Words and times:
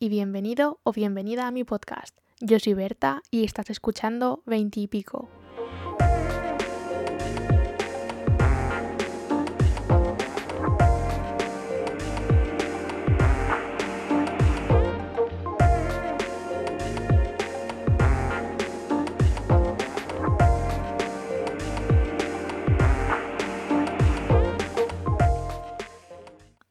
Y 0.00 0.10
bienvenido 0.10 0.78
o 0.84 0.92
bienvenida 0.92 1.48
a 1.48 1.50
mi 1.50 1.64
podcast. 1.64 2.16
Yo 2.40 2.60
soy 2.60 2.74
Berta 2.74 3.20
y 3.32 3.42
estás 3.42 3.68
escuchando 3.68 4.44
20 4.46 4.78
y 4.78 4.86
pico. 4.86 5.28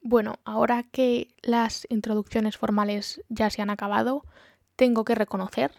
Bueno, 0.10 0.40
ahora 0.46 0.84
que 0.84 1.36
las 1.42 1.86
introducciones 1.90 2.56
formales 2.56 3.22
ya 3.28 3.50
se 3.50 3.62
han 3.62 3.70
acabado, 3.70 4.24
tengo 4.78 5.04
que 5.04 5.16
reconocer 5.16 5.72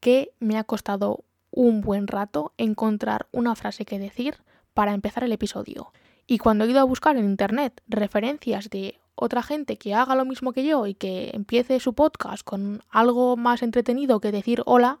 que 0.00 0.32
me 0.40 0.56
ha 0.56 0.64
costado 0.64 1.24
un 1.50 1.82
buen 1.82 2.06
rato 2.06 2.54
encontrar 2.56 3.26
una 3.32 3.54
frase 3.56 3.84
que 3.84 3.98
decir 3.98 4.38
para 4.72 4.94
empezar 4.94 5.24
el 5.24 5.32
episodio. 5.32 5.92
Y 6.26 6.38
cuando 6.38 6.64
he 6.64 6.70
ido 6.70 6.80
a 6.80 6.84
buscar 6.84 7.18
en 7.18 7.26
internet 7.26 7.82
referencias 7.86 8.70
de 8.70 8.98
otra 9.14 9.42
gente 9.42 9.76
que 9.76 9.92
haga 9.92 10.14
lo 10.14 10.24
mismo 10.24 10.54
que 10.54 10.64
yo 10.64 10.86
y 10.86 10.94
que 10.94 11.28
empiece 11.34 11.80
su 11.80 11.92
podcast 11.92 12.42
con 12.42 12.80
algo 12.88 13.36
más 13.36 13.62
entretenido 13.62 14.20
que 14.20 14.32
decir 14.32 14.62
hola, 14.64 15.00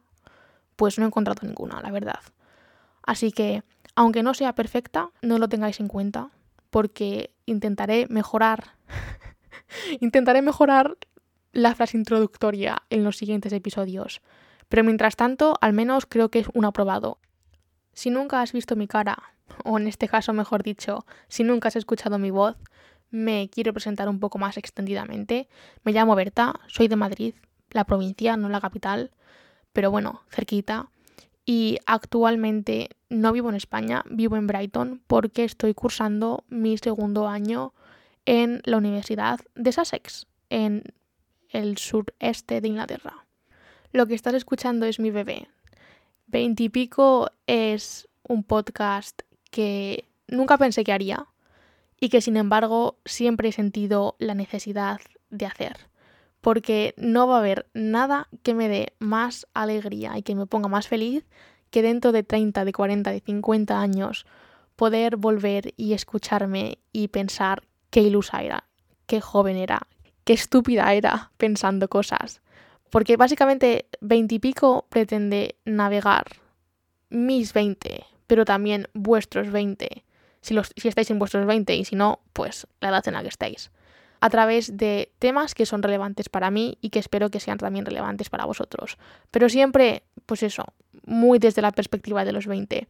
pues 0.76 0.98
no 0.98 1.04
he 1.04 1.06
encontrado 1.06 1.46
ninguna, 1.46 1.80
la 1.80 1.92
verdad. 1.92 2.20
Así 3.04 3.32
que, 3.32 3.62
aunque 3.94 4.22
no 4.22 4.34
sea 4.34 4.54
perfecta, 4.54 5.12
no 5.22 5.38
lo 5.38 5.48
tengáis 5.48 5.80
en 5.80 5.88
cuenta, 5.88 6.28
porque 6.68 7.30
intentaré 7.50 8.06
mejorar. 8.08 8.76
intentaré 10.00 10.42
mejorar 10.42 10.96
la 11.52 11.74
frase 11.74 11.96
introductoria 11.96 12.82
en 12.90 13.04
los 13.04 13.16
siguientes 13.16 13.52
episodios. 13.52 14.22
Pero 14.68 14.84
mientras 14.84 15.16
tanto, 15.16 15.56
al 15.60 15.72
menos 15.72 16.06
creo 16.06 16.30
que 16.30 16.40
es 16.40 16.46
un 16.54 16.64
aprobado. 16.64 17.18
Si 17.92 18.10
nunca 18.10 18.40
has 18.40 18.52
visto 18.52 18.76
mi 18.76 18.86
cara, 18.86 19.34
o 19.64 19.78
en 19.78 19.88
este 19.88 20.08
caso 20.08 20.32
mejor 20.32 20.62
dicho, 20.62 21.04
si 21.28 21.42
nunca 21.42 21.68
has 21.68 21.76
escuchado 21.76 22.18
mi 22.18 22.30
voz, 22.30 22.56
me 23.10 23.50
quiero 23.52 23.72
presentar 23.72 24.08
un 24.08 24.20
poco 24.20 24.38
más 24.38 24.56
extendidamente. 24.56 25.48
Me 25.82 25.92
llamo 25.92 26.14
Berta, 26.14 26.60
soy 26.68 26.86
de 26.86 26.96
Madrid, 26.96 27.34
la 27.70 27.84
provincia, 27.84 28.36
no 28.36 28.48
la 28.48 28.60
capital, 28.60 29.10
pero 29.72 29.90
bueno, 29.90 30.22
cerquita 30.30 30.88
y 31.50 31.78
actualmente 31.84 32.90
no 33.08 33.32
vivo 33.32 33.48
en 33.48 33.56
España, 33.56 34.04
vivo 34.08 34.36
en 34.36 34.46
Brighton 34.46 35.02
porque 35.08 35.42
estoy 35.42 35.74
cursando 35.74 36.44
mi 36.48 36.78
segundo 36.78 37.26
año 37.26 37.74
en 38.24 38.62
la 38.64 38.76
Universidad 38.76 39.40
de 39.56 39.72
Sussex, 39.72 40.28
en 40.48 40.84
el 41.48 41.76
sureste 41.76 42.60
de 42.60 42.68
Inglaterra. 42.68 43.26
Lo 43.90 44.06
que 44.06 44.14
estás 44.14 44.34
escuchando 44.34 44.86
es 44.86 45.00
mi 45.00 45.10
bebé. 45.10 45.48
Veintipico 46.28 47.32
es 47.48 48.08
un 48.22 48.44
podcast 48.44 49.22
que 49.50 50.04
nunca 50.28 50.56
pensé 50.56 50.84
que 50.84 50.92
haría 50.92 51.26
y 51.98 52.10
que 52.10 52.20
sin 52.20 52.36
embargo 52.36 53.00
siempre 53.04 53.48
he 53.48 53.52
sentido 53.52 54.14
la 54.20 54.36
necesidad 54.36 55.00
de 55.30 55.46
hacer 55.46 55.89
porque 56.40 56.94
no 56.96 57.26
va 57.26 57.36
a 57.36 57.40
haber 57.40 57.66
nada 57.74 58.28
que 58.42 58.54
me 58.54 58.68
dé 58.68 58.94
más 58.98 59.46
alegría 59.54 60.16
y 60.16 60.22
que 60.22 60.34
me 60.34 60.46
ponga 60.46 60.68
más 60.68 60.88
feliz 60.88 61.24
que 61.70 61.82
dentro 61.82 62.12
de 62.12 62.22
30, 62.22 62.64
de 62.64 62.72
40, 62.72 63.10
de 63.10 63.20
50 63.20 63.80
años 63.80 64.26
poder 64.76 65.16
volver 65.16 65.74
y 65.76 65.92
escucharme 65.92 66.78
y 66.92 67.08
pensar 67.08 67.64
qué 67.90 68.00
ilusa 68.00 68.42
era, 68.42 68.64
qué 69.06 69.20
joven 69.20 69.56
era, 69.56 69.86
qué 70.24 70.32
estúpida 70.32 70.92
era 70.94 71.32
pensando 71.36 71.88
cosas. 71.88 72.40
Porque 72.88 73.16
básicamente 73.16 73.86
20 74.00 74.34
y 74.34 74.38
pico 74.38 74.86
pretende 74.88 75.56
navegar 75.64 76.24
mis 77.08 77.52
20, 77.52 78.04
pero 78.26 78.44
también 78.44 78.88
vuestros 78.94 79.50
20. 79.50 80.04
Si, 80.40 80.56
si 80.76 80.88
estáis 80.88 81.10
en 81.10 81.18
vuestros 81.18 81.46
20 81.46 81.76
y 81.76 81.84
si 81.84 81.94
no, 81.94 82.20
pues 82.32 82.66
la 82.80 82.88
edad 82.88 83.06
en 83.06 83.14
la 83.14 83.22
que 83.22 83.28
estáis 83.28 83.70
a 84.20 84.30
través 84.30 84.76
de 84.76 85.12
temas 85.18 85.54
que 85.54 85.66
son 85.66 85.82
relevantes 85.82 86.28
para 86.28 86.50
mí 86.50 86.78
y 86.80 86.90
que 86.90 86.98
espero 86.98 87.30
que 87.30 87.40
sean 87.40 87.58
también 87.58 87.86
relevantes 87.86 88.28
para 88.28 88.44
vosotros. 88.44 88.98
Pero 89.30 89.48
siempre, 89.48 90.02
pues 90.26 90.42
eso, 90.42 90.64
muy 91.04 91.38
desde 91.38 91.62
la 91.62 91.72
perspectiva 91.72 92.24
de 92.24 92.32
los 92.32 92.46
20. 92.46 92.86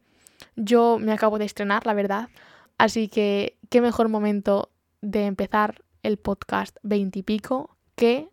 Yo 0.55 0.97
me 0.99 1.13
acabo 1.13 1.37
de 1.39 1.45
estrenar, 1.45 1.85
la 1.85 1.93
verdad, 1.93 2.29
así 2.77 3.07
que 3.07 3.57
qué 3.69 3.81
mejor 3.81 4.09
momento 4.09 4.69
de 5.01 5.25
empezar 5.25 5.83
el 6.03 6.17
podcast 6.17 6.77
20 6.83 7.19
y 7.19 7.23
pico 7.23 7.77
que 7.95 8.27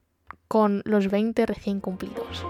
con 0.48 0.82
los 0.84 1.09
20 1.10 1.47
recién 1.47 1.80
cumplidos. 1.80 2.44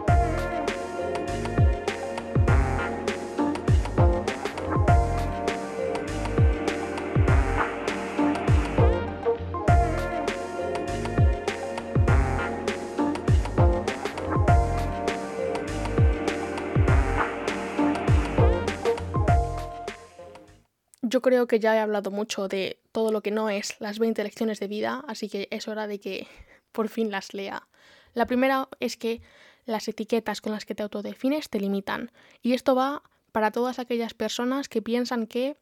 Yo 21.10 21.22
creo 21.22 21.46
que 21.46 21.58
ya 21.58 21.74
he 21.74 21.78
hablado 21.78 22.10
mucho 22.10 22.48
de 22.48 22.82
todo 22.92 23.12
lo 23.12 23.22
que 23.22 23.30
no 23.30 23.48
es 23.48 23.80
las 23.80 23.98
20 23.98 24.22
lecciones 24.22 24.60
de 24.60 24.68
vida, 24.68 25.02
así 25.08 25.30
que 25.30 25.48
es 25.50 25.66
hora 25.66 25.86
de 25.86 26.00
que 26.00 26.26
por 26.70 26.90
fin 26.90 27.10
las 27.10 27.32
lea. 27.32 27.66
La 28.12 28.26
primera 28.26 28.68
es 28.78 28.98
que 28.98 29.22
las 29.64 29.88
etiquetas 29.88 30.42
con 30.42 30.52
las 30.52 30.66
que 30.66 30.74
te 30.74 30.82
autodefines 30.82 31.48
te 31.48 31.60
limitan. 31.60 32.12
Y 32.42 32.52
esto 32.52 32.74
va 32.74 33.02
para 33.32 33.52
todas 33.52 33.78
aquellas 33.78 34.12
personas 34.12 34.68
que 34.68 34.82
piensan 34.82 35.26
que 35.26 35.56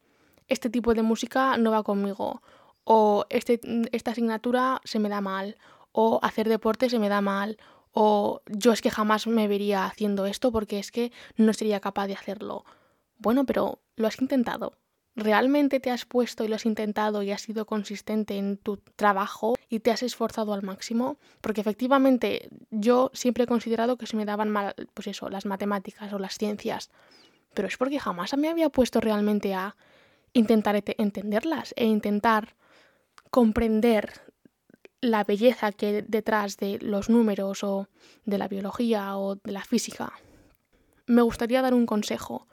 este 0.49 0.69
tipo 0.69 0.95
de 0.95 1.03
música 1.03 1.57
no 1.59 1.71
va 1.71 1.85
conmigo, 1.85 2.43
o 2.83 3.27
este, 3.31 3.61
esta 3.93 4.11
asignatura 4.11 4.81
se 4.83 4.99
me 4.99 5.09
da 5.09 5.21
mal, 5.21 5.59
o 5.93 6.19
hacer 6.25 6.49
deporte 6.49 6.91
se 6.91 6.99
me 6.99 7.09
da 7.09 7.21
mal, 7.21 7.57
o 7.93 8.43
yo 8.47 8.73
es 8.73 8.83
que 8.83 8.91
jamás 8.91 9.29
me 9.29 9.47
vería 9.47 9.85
haciendo 9.85 10.27
esto 10.27 10.51
porque 10.51 10.81
es 10.81 10.91
que 10.91 11.13
no 11.37 11.53
sería 11.53 11.79
capaz 11.79 12.09
de 12.09 12.15
hacerlo. 12.15 12.65
Bueno, 13.19 13.45
pero 13.47 13.79
lo 13.95 14.09
has 14.09 14.21
intentado, 14.21 14.75
¿Realmente 15.17 15.81
te 15.81 15.91
has 15.91 16.05
puesto 16.05 16.45
y 16.45 16.49
lo 16.49 16.57
has 16.57 16.67
intentado 16.67 17.23
y 17.23 17.33
has 17.33 17.41
sido 17.41 17.65
consistente 17.65 18.37
en 18.37 18.59
tu 18.59 18.77
trabajo 18.77 19.55
y 19.71 19.81
te 19.81 19.91
has 19.91 20.03
esforzado 20.03 20.53
al 20.53 20.63
máximo? 20.63 21.17
Porque 21.41 21.63
efectivamente 21.63 22.51
yo 22.71 23.11
siempre 23.15 23.45
he 23.45 23.47
considerado 23.47 23.97
que 23.97 24.07
se 24.07 24.19
me 24.19 24.27
daban 24.27 24.51
mal, 24.51 24.75
pues 24.93 25.07
eso, 25.07 25.31
las 25.31 25.47
matemáticas 25.47 26.13
o 26.13 26.19
las 26.19 26.37
ciencias. 26.37 26.91
Pero 27.55 27.67
es 27.67 27.79
porque 27.79 27.99
jamás 27.99 28.37
me 28.37 28.51
había 28.51 28.69
puesto 28.69 29.01
realmente 29.01 29.55
a 29.55 29.75
intentar 30.35 30.85
entenderlas 30.99 31.73
e 31.79 31.87
intentar 31.87 32.55
comprender 33.31 34.21
la 35.01 35.25
belleza 35.25 35.73
que 35.73 35.87
hay 35.87 36.03
detrás 36.07 36.59
de 36.59 36.79
los 36.83 37.09
números 37.09 37.65
o 37.65 37.89
de 38.27 38.37
la 38.37 38.49
biología 38.49 39.17
o 39.17 39.37
de 39.37 39.53
la 39.53 39.65
física. 39.65 40.13
Me 41.07 41.23
gustaría 41.23 41.63
dar 41.63 41.73
un 41.73 41.87
consejo 41.87 42.49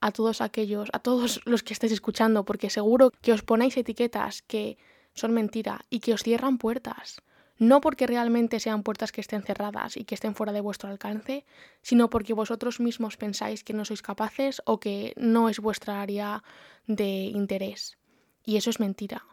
a 0.00 0.12
todos 0.12 0.40
aquellos, 0.40 0.88
a 0.92 0.98
todos 0.98 1.40
los 1.46 1.62
que 1.62 1.72
estéis 1.72 1.92
escuchando, 1.92 2.44
porque 2.44 2.70
seguro 2.70 3.10
que 3.22 3.32
os 3.32 3.42
ponéis 3.42 3.76
etiquetas 3.76 4.42
que 4.42 4.78
son 5.14 5.32
mentira 5.32 5.84
y 5.90 6.00
que 6.00 6.14
os 6.14 6.22
cierran 6.22 6.58
puertas. 6.58 7.20
No 7.58 7.80
porque 7.80 8.06
realmente 8.06 8.60
sean 8.60 8.84
puertas 8.84 9.10
que 9.10 9.20
estén 9.20 9.42
cerradas 9.42 9.96
y 9.96 10.04
que 10.04 10.14
estén 10.14 10.36
fuera 10.36 10.52
de 10.52 10.60
vuestro 10.60 10.88
alcance, 10.88 11.44
sino 11.82 12.08
porque 12.08 12.32
vosotros 12.32 12.78
mismos 12.78 13.16
pensáis 13.16 13.64
que 13.64 13.74
no 13.74 13.84
sois 13.84 14.00
capaces 14.00 14.62
o 14.64 14.78
que 14.78 15.12
no 15.16 15.48
es 15.48 15.58
vuestra 15.58 16.00
área 16.00 16.44
de 16.86 17.26
interés. 17.34 17.98
Y 18.44 18.56
eso 18.56 18.70
es 18.70 18.78
mentira. 18.78 19.26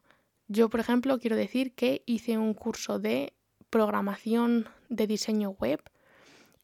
Yo, 0.47 0.69
por 0.69 0.79
ejemplo, 0.79 1.19
quiero 1.19 1.35
decir 1.35 1.73
que 1.73 2.01
hice 2.07 2.39
un 2.39 2.55
curso 2.55 2.97
de 2.97 3.33
programación 3.69 4.69
de 4.89 5.05
diseño 5.05 5.51
web 5.51 5.81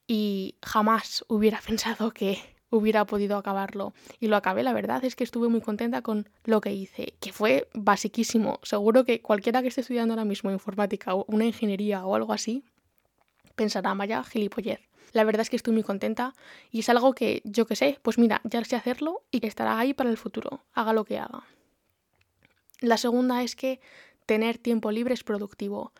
y 0.08 0.56
jamás 0.62 1.24
hubiera 1.28 1.60
pensado 1.66 2.10
que 2.10 2.51
hubiera 2.72 3.04
podido 3.04 3.36
acabarlo. 3.36 3.92
Y 4.18 4.26
lo 4.26 4.36
acabé, 4.36 4.62
la 4.62 4.72
verdad 4.72 5.04
es 5.04 5.14
que 5.14 5.24
estuve 5.24 5.48
muy 5.48 5.60
contenta 5.60 6.02
con 6.02 6.28
lo 6.44 6.60
que 6.60 6.72
hice, 6.72 7.14
que 7.20 7.32
fue 7.32 7.68
basiquísimo. 7.74 8.58
Seguro 8.62 9.04
que 9.04 9.20
cualquiera 9.20 9.62
que 9.62 9.68
esté 9.68 9.82
estudiando 9.82 10.14
ahora 10.14 10.24
mismo 10.24 10.50
informática 10.50 11.14
o 11.14 11.24
una 11.28 11.44
ingeniería 11.44 12.04
o 12.04 12.14
algo 12.16 12.32
así, 12.32 12.64
pensará, 13.54 13.94
vaya 13.94 14.24
gilipollez. 14.24 14.80
La 15.12 15.24
verdad 15.24 15.42
es 15.42 15.50
que 15.50 15.56
estoy 15.56 15.74
muy 15.74 15.82
contenta 15.82 16.32
y 16.70 16.80
es 16.80 16.88
algo 16.88 17.12
que 17.12 17.42
yo 17.44 17.66
que 17.66 17.76
sé, 17.76 17.98
pues 18.02 18.16
mira, 18.16 18.40
ya 18.44 18.64
sé 18.64 18.76
hacerlo 18.76 19.22
y 19.30 19.40
que 19.40 19.46
estará 19.46 19.78
ahí 19.78 19.92
para 19.92 20.08
el 20.08 20.16
futuro, 20.16 20.64
haga 20.72 20.94
lo 20.94 21.04
que 21.04 21.18
haga. 21.18 21.44
La 22.80 22.96
segunda 22.96 23.42
es 23.42 23.54
que 23.54 23.80
tener 24.24 24.56
tiempo 24.56 24.90
libre 24.90 25.14
es 25.14 25.22
productivo. 25.22 25.92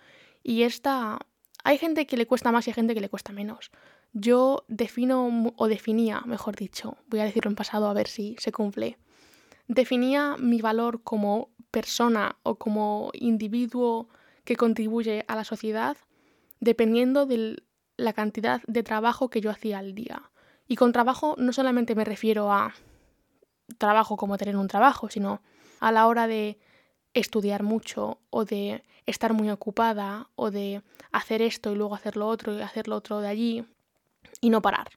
Y 0.43 0.63
esta... 0.63 1.19
Hay 1.65 1.79
gente 1.79 2.07
que 2.07 2.17
le 2.17 2.27
cuesta 2.27 2.51
más 2.51 2.67
y 2.67 2.71
hay 2.71 2.75
gente 2.75 2.95
que 2.95 3.01
le 3.01 3.09
cuesta 3.09 3.33
menos 3.33 3.71
yo 4.13 4.65
defino, 4.69 5.53
o 5.57 5.69
definía, 5.69 6.23
mejor 6.27 6.57
dicho, 6.57 6.97
voy 7.09 7.21
a 7.21 7.25
decirlo 7.25 7.51
en 7.51 7.57
pasado 7.57 7.89
a 7.89 7.95
ver 7.95 8.09
si 8.09 8.37
se 8.39 8.53
cumple, 8.53 8.99
definía 9.69 10.37
mi 10.39 10.61
valor 10.61 11.03
como 11.03 11.51
persona 11.71 12.37
o 12.43 12.57
como 12.57 13.11
individuo 13.15 14.09
que 14.45 14.57
contribuye 14.57 15.25
a 15.29 15.37
la 15.37 15.45
sociedad 15.45 15.97
dependiendo 16.61 17.27
de 17.27 17.63
la 17.97 18.13
cantidad 18.13 18.63
de 18.67 18.83
trabajo 18.83 19.31
que 19.31 19.41
yo 19.41 19.51
hacía 19.51 19.79
al 19.79 19.95
día. 19.95 20.31
Y 20.69 20.77
con 20.77 20.93
trabajo 20.93 21.35
no 21.39 21.53
solamente 21.53 21.95
me 21.95 22.05
refiero 22.05 22.53
a 22.53 22.75
trabajo 23.79 24.17
como 24.17 24.39
tener 24.39 24.57
un 24.57 24.69
trabajo, 24.69 25.09
sino 25.11 25.43
a 25.81 25.91
la 25.91 26.07
hora 26.07 26.27
de 26.27 26.61
estudiar 27.15 27.63
mucho 27.63 28.21
o 28.31 28.45
de 28.45 28.85
estar 29.07 29.33
muy 29.33 29.51
ocupada 29.51 30.31
o 30.37 30.51
de 30.51 30.83
hacer 31.11 31.43
esto 31.43 31.73
y 31.73 31.75
luego 31.75 31.95
hacer 31.95 32.17
lo 32.17 32.29
otro 32.29 32.57
y 32.57 32.63
hacer 32.63 32.87
lo 32.87 32.97
otro 32.97 33.21
de 33.21 33.29
allí 33.29 33.67
y 34.41 34.51
no 34.51 34.63
parar. 34.63 34.91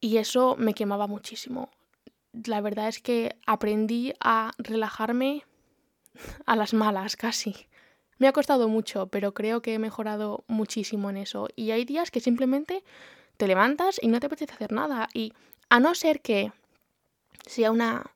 Y 0.00 0.18
eso 0.18 0.56
me 0.58 0.74
quemaba 0.74 1.06
muchísimo. 1.06 1.70
La 2.32 2.60
verdad 2.60 2.88
es 2.88 3.00
que 3.00 3.36
aprendí 3.46 4.12
a 4.20 4.52
relajarme 4.58 5.44
a 6.44 6.56
las 6.56 6.74
malas 6.74 7.16
casi. 7.16 7.68
Me 8.18 8.28
ha 8.28 8.32
costado 8.32 8.68
mucho, 8.68 9.08
pero 9.08 9.34
creo 9.34 9.62
que 9.62 9.74
he 9.74 9.78
mejorado 9.78 10.44
muchísimo 10.46 11.10
en 11.10 11.18
eso. 11.18 11.48
Y 11.56 11.70
hay 11.70 11.84
días 11.84 12.10
que 12.10 12.20
simplemente 12.20 12.82
te 13.36 13.46
levantas 13.46 13.98
y 14.00 14.08
no 14.08 14.20
te 14.20 14.26
apetece 14.26 14.54
hacer 14.54 14.72
nada. 14.72 15.08
Y 15.12 15.32
a 15.68 15.80
no 15.80 15.94
ser 15.94 16.20
que 16.20 16.52
sea 17.46 17.70
una 17.70 18.14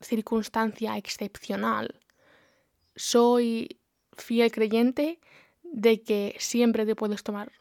circunstancia 0.00 0.96
excepcional, 0.96 2.00
soy 2.96 3.78
fiel 4.16 4.50
creyente 4.52 5.20
de 5.62 6.02
que 6.02 6.36
siempre 6.38 6.84
te 6.84 6.94
puedes 6.94 7.22
tomar 7.22 7.52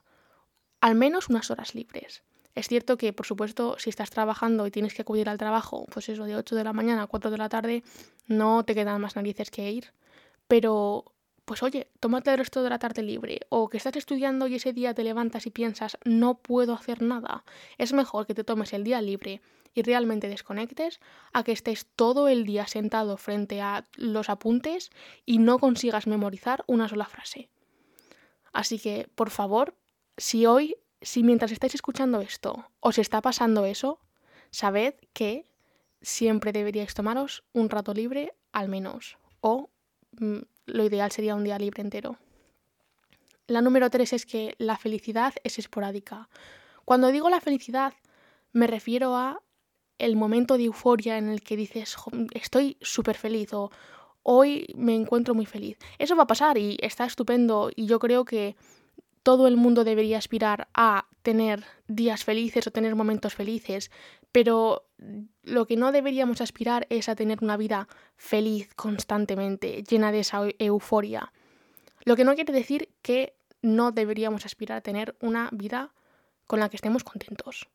al 0.81 0.95
menos 0.95 1.29
unas 1.29 1.49
horas 1.51 1.75
libres. 1.75 2.23
Es 2.53 2.67
cierto 2.67 2.97
que, 2.97 3.13
por 3.13 3.25
supuesto, 3.25 3.77
si 3.79 3.89
estás 3.89 4.09
trabajando 4.09 4.67
y 4.67 4.71
tienes 4.71 4.93
que 4.93 5.03
acudir 5.03 5.29
al 5.29 5.37
trabajo, 5.37 5.85
pues 5.89 6.09
eso, 6.09 6.25
de 6.25 6.35
8 6.35 6.55
de 6.55 6.65
la 6.65 6.73
mañana 6.73 7.03
a 7.03 7.07
4 7.07 7.31
de 7.31 7.37
la 7.37 7.47
tarde, 7.47 7.83
no 8.27 8.65
te 8.65 8.75
quedan 8.75 8.99
más 8.99 9.15
narices 9.15 9.49
que 9.51 9.71
ir. 9.71 9.93
Pero, 10.49 11.13
pues 11.45 11.63
oye, 11.63 11.87
tómate 12.01 12.31
el 12.31 12.39
resto 12.39 12.61
de 12.61 12.69
la 12.69 12.79
tarde 12.79 13.03
libre. 13.03 13.39
O 13.47 13.69
que 13.69 13.77
estás 13.77 13.95
estudiando 13.95 14.47
y 14.47 14.55
ese 14.55 14.73
día 14.73 14.93
te 14.93 15.05
levantas 15.05 15.45
y 15.45 15.51
piensas, 15.51 15.97
no 16.03 16.39
puedo 16.39 16.73
hacer 16.73 17.01
nada. 17.01 17.45
Es 17.77 17.93
mejor 17.93 18.27
que 18.27 18.33
te 18.33 18.43
tomes 18.43 18.73
el 18.73 18.83
día 18.83 19.01
libre 19.01 19.41
y 19.73 19.83
realmente 19.83 20.27
desconectes 20.27 20.99
a 21.31 21.43
que 21.43 21.53
estés 21.53 21.87
todo 21.95 22.27
el 22.27 22.45
día 22.45 22.67
sentado 22.67 23.15
frente 23.15 23.61
a 23.61 23.87
los 23.95 24.29
apuntes 24.29 24.89
y 25.25 25.37
no 25.37 25.59
consigas 25.59 26.05
memorizar 26.05 26.65
una 26.67 26.89
sola 26.89 27.05
frase. 27.05 27.49
Así 28.51 28.77
que, 28.77 29.07
por 29.15 29.29
favor, 29.29 29.75
si 30.17 30.45
hoy 30.45 30.75
si 31.01 31.23
mientras 31.23 31.51
estáis 31.51 31.75
escuchando 31.75 32.21
esto 32.21 32.69
os 32.79 32.97
está 32.97 33.21
pasando 33.21 33.65
eso, 33.65 33.99
sabed 34.51 34.95
que 35.13 35.45
siempre 36.01 36.51
deberíais 36.51 36.93
tomaros 36.93 37.43
un 37.53 37.69
rato 37.69 37.93
libre 37.93 38.33
al 38.51 38.69
menos, 38.69 39.17
o 39.41 39.69
mm, 40.19 40.39
lo 40.65 40.85
ideal 40.85 41.11
sería 41.11 41.35
un 41.35 41.43
día 41.43 41.57
libre 41.57 41.81
entero. 41.81 42.17
La 43.47 43.61
número 43.61 43.89
tres 43.89 44.13
es 44.13 44.25
que 44.25 44.55
la 44.57 44.77
felicidad 44.77 45.33
es 45.43 45.59
esporádica. 45.59 46.29
Cuando 46.85 47.11
digo 47.11 47.29
la 47.29 47.41
felicidad, 47.41 47.93
me 48.53 48.67
refiero 48.67 49.15
a 49.15 49.41
el 49.97 50.15
momento 50.15 50.57
de 50.57 50.65
euforia 50.65 51.17
en 51.17 51.29
el 51.29 51.41
que 51.41 51.57
dices 51.57 51.95
estoy 52.33 52.77
súper 52.81 53.17
feliz 53.17 53.53
o 53.53 53.71
hoy 54.23 54.67
me 54.75 54.95
encuentro 54.95 55.33
muy 55.33 55.45
feliz. 55.45 55.77
Eso 55.99 56.15
va 56.15 56.23
a 56.23 56.27
pasar 56.27 56.57
y 56.57 56.77
está 56.81 57.05
estupendo 57.05 57.71
y 57.75 57.85
yo 57.87 57.99
creo 57.99 58.25
que 58.25 58.55
todo 59.23 59.47
el 59.47 59.57
mundo 59.57 59.83
debería 59.83 60.17
aspirar 60.17 60.67
a 60.73 61.07
tener 61.21 61.63
días 61.87 62.23
felices 62.23 62.65
o 62.65 62.71
tener 62.71 62.95
momentos 62.95 63.35
felices, 63.35 63.91
pero 64.31 64.87
lo 65.43 65.67
que 65.67 65.75
no 65.75 65.91
deberíamos 65.91 66.41
aspirar 66.41 66.87
es 66.89 67.09
a 67.09 67.15
tener 67.15 67.39
una 67.41 67.57
vida 67.57 67.87
feliz 68.17 68.73
constantemente, 68.75 69.83
llena 69.83 70.11
de 70.11 70.21
esa 70.21 70.41
euforia. 70.57 71.31
Lo 72.03 72.15
que 72.15 72.23
no 72.23 72.35
quiere 72.35 72.53
decir 72.53 72.89
que 73.01 73.35
no 73.61 73.91
deberíamos 73.91 74.45
aspirar 74.45 74.79
a 74.79 74.81
tener 74.81 75.15
una 75.21 75.49
vida 75.51 75.93
con 76.47 76.59
la 76.59 76.69
que 76.69 76.77
estemos 76.77 77.03
contentos. 77.03 77.69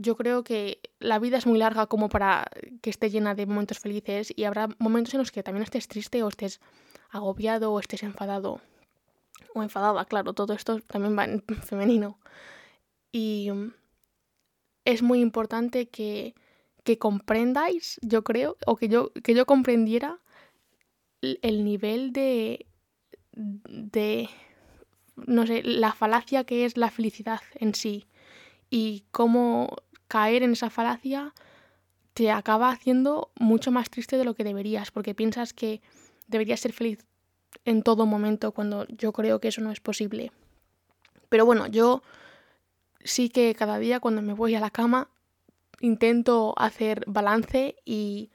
Yo 0.00 0.16
creo 0.16 0.44
que 0.44 0.80
la 0.98 1.18
vida 1.18 1.38
es 1.38 1.46
muy 1.46 1.58
larga 1.58 1.86
como 1.86 2.08
para 2.08 2.48
que 2.82 2.90
esté 2.90 3.10
llena 3.10 3.34
de 3.34 3.46
momentos 3.46 3.78
felices 3.78 4.32
y 4.34 4.44
habrá 4.44 4.68
momentos 4.78 5.14
en 5.14 5.18
los 5.18 5.32
que 5.32 5.42
también 5.42 5.62
estés 5.62 5.88
triste 5.88 6.22
o 6.22 6.28
estés 6.28 6.60
agobiado 7.10 7.72
o 7.72 7.80
estés 7.80 8.02
enfadado 8.02 8.60
o 9.54 9.62
enfadada, 9.62 10.04
claro, 10.04 10.32
todo 10.32 10.52
esto 10.52 10.80
también 10.80 11.16
va 11.18 11.24
en 11.24 11.42
femenino. 11.62 12.18
Y 13.12 13.50
es 14.84 15.02
muy 15.02 15.20
importante 15.20 15.88
que, 15.88 16.34
que 16.84 16.98
comprendáis, 16.98 17.98
yo 18.02 18.24
creo, 18.24 18.56
o 18.66 18.76
que 18.76 18.88
yo, 18.88 19.12
que 19.22 19.34
yo 19.34 19.46
comprendiera 19.46 20.20
el 21.20 21.64
nivel 21.64 22.12
de, 22.12 22.66
de, 23.32 24.28
no 25.16 25.46
sé, 25.46 25.62
la 25.62 25.92
falacia 25.92 26.44
que 26.44 26.64
es 26.64 26.76
la 26.76 26.90
felicidad 26.90 27.40
en 27.54 27.74
sí 27.74 28.06
y 28.70 29.04
cómo 29.10 29.76
caer 30.06 30.42
en 30.42 30.52
esa 30.52 30.70
falacia 30.70 31.34
te 32.14 32.30
acaba 32.30 32.70
haciendo 32.70 33.30
mucho 33.38 33.70
más 33.70 33.90
triste 33.90 34.16
de 34.16 34.24
lo 34.24 34.34
que 34.34 34.44
deberías, 34.44 34.90
porque 34.90 35.14
piensas 35.14 35.52
que 35.52 35.80
deberías 36.26 36.60
ser 36.60 36.72
feliz 36.72 37.06
en 37.64 37.82
todo 37.82 38.06
momento 38.06 38.52
cuando 38.52 38.86
yo 38.88 39.12
creo 39.12 39.40
que 39.40 39.48
eso 39.48 39.60
no 39.60 39.70
es 39.70 39.80
posible. 39.80 40.32
Pero 41.28 41.44
bueno, 41.44 41.66
yo 41.66 42.02
sí 43.04 43.28
que 43.28 43.54
cada 43.54 43.78
día 43.78 44.00
cuando 44.00 44.22
me 44.22 44.32
voy 44.34 44.54
a 44.54 44.60
la 44.60 44.70
cama 44.70 45.10
intento 45.80 46.54
hacer 46.56 47.04
balance 47.06 47.76
y 47.84 48.30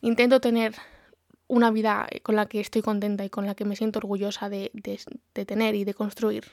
intento 0.00 0.40
tener 0.40 0.74
una 1.46 1.70
vida 1.70 2.08
con 2.22 2.36
la 2.36 2.46
que 2.46 2.60
estoy 2.60 2.82
contenta 2.82 3.24
y 3.24 3.30
con 3.30 3.46
la 3.46 3.54
que 3.54 3.64
me 3.64 3.76
siento 3.76 3.98
orgullosa 3.98 4.48
de, 4.48 4.70
de, 4.72 5.46
tener 5.46 5.74
y 5.74 5.84
de 5.84 5.94
construir. 5.94 6.44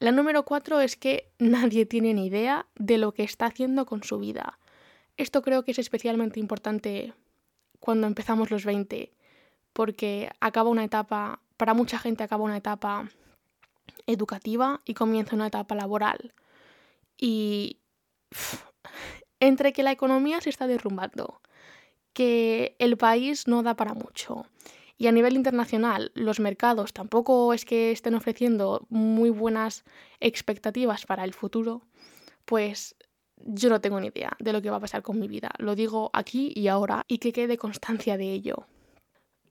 La 0.00 0.12
número 0.12 0.44
cuatro 0.44 0.80
es 0.80 0.96
que 0.96 1.30
nadie 1.38 1.86
tiene 1.86 2.14
ni 2.14 2.26
idea 2.26 2.66
de 2.76 2.98
lo 2.98 3.12
que 3.12 3.24
está 3.24 3.46
haciendo 3.46 3.86
con 3.86 4.02
su 4.02 4.18
vida. 4.18 4.58
Esto 5.16 5.42
creo 5.42 5.64
que 5.64 5.72
es 5.72 5.78
especialmente 5.78 6.40
importante 6.40 7.14
cuando 7.80 8.06
empezamos 8.06 8.50
los 8.50 8.64
20 8.64 9.12
porque 9.78 10.28
acaba 10.40 10.70
una 10.70 10.82
etapa, 10.82 11.40
para 11.56 11.72
mucha 11.72 12.00
gente 12.00 12.24
acaba 12.24 12.42
una 12.42 12.56
etapa 12.56 13.08
educativa 14.08 14.80
y 14.84 14.94
comienza 14.94 15.36
una 15.36 15.46
etapa 15.46 15.76
laboral. 15.76 16.34
Y 17.16 17.78
entre 19.38 19.72
que 19.72 19.84
la 19.84 19.92
economía 19.92 20.40
se 20.40 20.50
está 20.50 20.66
derrumbando, 20.66 21.40
que 22.12 22.74
el 22.80 22.96
país 22.96 23.46
no 23.46 23.62
da 23.62 23.76
para 23.76 23.94
mucho 23.94 24.46
y 24.96 25.06
a 25.06 25.12
nivel 25.12 25.36
internacional 25.36 26.10
los 26.16 26.40
mercados 26.40 26.92
tampoco 26.92 27.54
es 27.54 27.64
que 27.64 27.92
estén 27.92 28.16
ofreciendo 28.16 28.84
muy 28.88 29.30
buenas 29.30 29.84
expectativas 30.18 31.06
para 31.06 31.22
el 31.22 31.34
futuro, 31.34 31.82
pues 32.46 32.96
yo 33.36 33.68
no 33.68 33.80
tengo 33.80 34.00
ni 34.00 34.08
idea 34.08 34.36
de 34.40 34.52
lo 34.52 34.60
que 34.60 34.70
va 34.70 34.78
a 34.78 34.80
pasar 34.80 35.02
con 35.02 35.20
mi 35.20 35.28
vida. 35.28 35.52
Lo 35.58 35.76
digo 35.76 36.10
aquí 36.14 36.52
y 36.56 36.66
ahora 36.66 37.04
y 37.06 37.18
que 37.18 37.32
quede 37.32 37.56
constancia 37.56 38.16
de 38.16 38.32
ello 38.32 38.66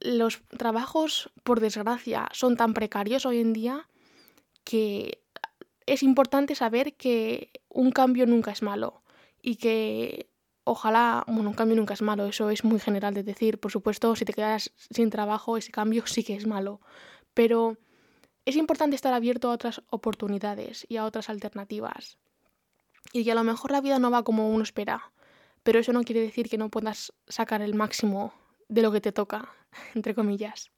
los 0.07 0.41
trabajos, 0.57 1.29
por 1.43 1.59
desgracia, 1.59 2.29
son 2.31 2.55
tan 2.55 2.73
precarios 2.73 3.25
hoy 3.25 3.39
en 3.39 3.53
día 3.53 3.89
que 4.63 5.21
es 5.85 6.03
importante 6.03 6.55
saber 6.55 6.95
que 6.95 7.51
un 7.69 7.91
cambio 7.91 8.25
nunca 8.25 8.51
es 8.51 8.61
malo 8.61 9.01
y 9.41 9.57
que 9.57 10.29
ojalá, 10.63 11.23
bueno, 11.27 11.49
un 11.49 11.55
cambio 11.55 11.75
nunca 11.75 11.93
es 11.93 12.01
malo, 12.01 12.25
eso 12.25 12.49
es 12.49 12.63
muy 12.63 12.79
general 12.79 13.13
de 13.13 13.23
decir, 13.23 13.59
por 13.59 13.71
supuesto, 13.71 14.15
si 14.15 14.25
te 14.25 14.33
quedas 14.33 14.71
sin 14.89 15.09
trabajo, 15.09 15.57
ese 15.57 15.71
cambio 15.71 16.05
sí 16.07 16.23
que 16.23 16.35
es 16.35 16.47
malo, 16.47 16.81
pero 17.33 17.77
es 18.45 18.55
importante 18.55 18.95
estar 18.95 19.13
abierto 19.13 19.49
a 19.49 19.53
otras 19.53 19.81
oportunidades 19.89 20.85
y 20.89 20.97
a 20.97 21.05
otras 21.05 21.29
alternativas. 21.29 22.17
Y 23.13 23.23
que 23.23 23.31
a 23.31 23.35
lo 23.35 23.43
mejor 23.43 23.71
la 23.71 23.81
vida 23.81 23.99
no 23.99 24.11
va 24.11 24.23
como 24.23 24.49
uno 24.49 24.63
espera, 24.63 25.11
pero 25.63 25.79
eso 25.79 25.93
no 25.93 26.03
quiere 26.03 26.21
decir 26.21 26.49
que 26.49 26.57
no 26.57 26.69
puedas 26.69 27.13
sacar 27.27 27.61
el 27.61 27.75
máximo 27.75 28.33
de 28.67 28.81
lo 28.81 28.91
que 28.91 29.01
te 29.01 29.13
toca, 29.13 29.49
entre 29.95 30.15
comillas. 30.15 30.71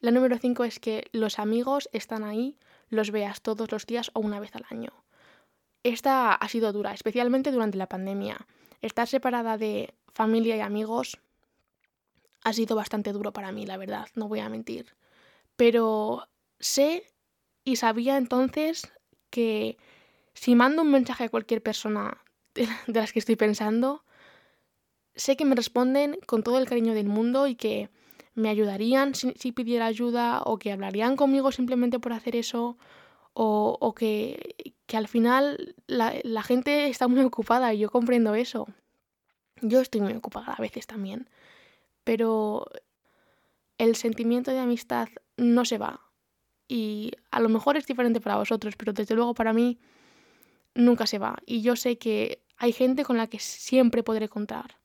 La 0.00 0.10
número 0.10 0.38
5 0.38 0.64
es 0.64 0.80
que 0.80 1.08
los 1.12 1.38
amigos 1.38 1.88
están 1.92 2.24
ahí, 2.24 2.58
los 2.88 3.10
veas 3.10 3.42
todos 3.42 3.70
los 3.70 3.86
días 3.86 4.10
o 4.14 4.20
una 4.20 4.40
vez 4.40 4.54
al 4.56 4.64
año. 4.70 5.04
Esta 5.82 6.34
ha 6.34 6.48
sido 6.48 6.72
dura, 6.72 6.92
especialmente 6.92 7.52
durante 7.52 7.78
la 7.78 7.88
pandemia. 7.88 8.46
Estar 8.80 9.08
separada 9.08 9.58
de 9.58 9.94
familia 10.12 10.56
y 10.56 10.60
amigos 10.60 11.18
ha 12.42 12.52
sido 12.52 12.76
bastante 12.76 13.12
duro 13.12 13.32
para 13.32 13.52
mí, 13.52 13.66
la 13.66 13.76
verdad, 13.76 14.08
no 14.14 14.28
voy 14.28 14.40
a 14.40 14.48
mentir. 14.48 14.94
Pero 15.56 16.28
sé 16.58 17.04
y 17.64 17.76
sabía 17.76 18.16
entonces 18.16 18.90
que 19.28 19.78
si 20.34 20.54
mando 20.54 20.82
un 20.82 20.90
mensaje 20.90 21.24
a 21.24 21.28
cualquier 21.28 21.62
persona 21.62 22.18
de 22.54 22.66
las 22.86 23.12
que 23.12 23.18
estoy 23.18 23.36
pensando, 23.36 24.04
sé 25.14 25.36
que 25.36 25.44
me 25.44 25.54
responden 25.54 26.18
con 26.26 26.42
todo 26.42 26.58
el 26.58 26.68
cariño 26.68 26.94
del 26.94 27.08
mundo 27.08 27.46
y 27.46 27.54
que 27.54 27.90
me 28.34 28.48
ayudarían 28.48 29.14
si, 29.14 29.52
pidiera 29.52 29.86
ayuda 29.86 30.42
o 30.44 30.58
que 30.58 30.72
hablarían 30.72 31.16
conmigo 31.16 31.52
simplemente 31.52 31.98
por 31.98 32.12
hacer 32.12 32.36
eso 32.36 32.78
o, 33.32 33.94
que, 33.96 34.74
al 34.92 35.08
final 35.08 35.74
la, 35.86 36.14
la, 36.24 36.42
gente 36.42 36.88
está 36.88 37.08
muy 37.08 37.20
ocupada 37.20 37.72
y 37.72 37.78
yo 37.78 37.90
comprendo 37.90 38.34
eso. 38.34 38.66
Yo 39.62 39.80
estoy 39.80 40.00
muy 40.00 40.12
ocupada 40.12 40.52
a 40.52 40.60
veces 40.60 40.86
también, 40.86 41.28
pero 42.04 42.66
el 43.78 43.96
sentimiento 43.96 44.50
de 44.50 44.58
amistad 44.58 45.08
no 45.36 45.64
se 45.64 45.78
va 45.78 46.00
y 46.68 47.12
a 47.30 47.40
lo 47.40 47.48
mejor 47.48 47.76
es 47.76 47.86
diferente 47.86 48.20
para 48.20 48.36
vosotros, 48.36 48.76
pero 48.76 48.92
desde 48.92 49.14
luego 49.14 49.34
para 49.34 49.52
mí 49.52 49.78
nunca 50.74 51.06
se 51.06 51.18
va. 51.18 51.36
Y 51.46 51.62
yo 51.62 51.76
sé 51.76 51.98
que 51.98 52.42
hay 52.56 52.72
gente 52.72 53.04
con 53.04 53.16
la 53.16 53.26
que 53.26 53.38
siempre 53.38 54.02
podré 54.02 54.28
contar 54.28 54.79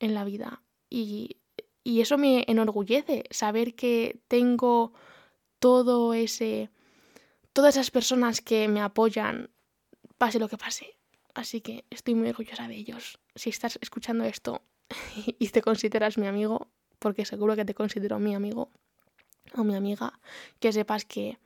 en 0.00 0.14
la 0.14 0.24
vida. 0.24 0.62
Y, 0.90 1.38
y 1.84 2.00
eso 2.00 2.18
me 2.18 2.44
enorgullece, 2.46 3.24
saber 3.30 3.74
que 3.74 4.20
tengo 4.28 4.92
todo 5.58 6.14
ese. 6.14 6.70
todas 7.52 7.76
esas 7.76 7.90
personas 7.90 8.40
que 8.40 8.68
me 8.68 8.80
apoyan, 8.80 9.50
pase 10.18 10.38
lo 10.38 10.48
que 10.48 10.58
pase. 10.58 10.96
Así 11.34 11.60
que 11.60 11.84
estoy 11.90 12.14
muy 12.14 12.28
orgullosa 12.28 12.66
de 12.66 12.76
ellos. 12.76 13.18
Si 13.34 13.50
estás 13.50 13.78
escuchando 13.82 14.24
esto 14.24 14.62
y 15.38 15.48
te 15.48 15.62
consideras 15.62 16.18
mi 16.18 16.26
amigo, 16.26 16.68
porque 16.98 17.24
seguro 17.24 17.56
que 17.56 17.64
te 17.64 17.74
considero 17.74 18.18
mi 18.18 18.34
amigo 18.34 18.70
o 19.54 19.64
mi 19.64 19.74
amiga, 19.74 20.18
que 20.60 20.72
sepas 20.72 21.04
que 21.04 21.38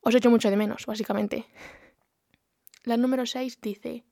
os 0.00 0.14
echo 0.14 0.30
mucho 0.30 0.50
de 0.50 0.56
menos, 0.56 0.84
básicamente. 0.86 1.46
La 2.84 2.98
número 2.98 3.24
6 3.24 3.60
dice, 3.62 4.04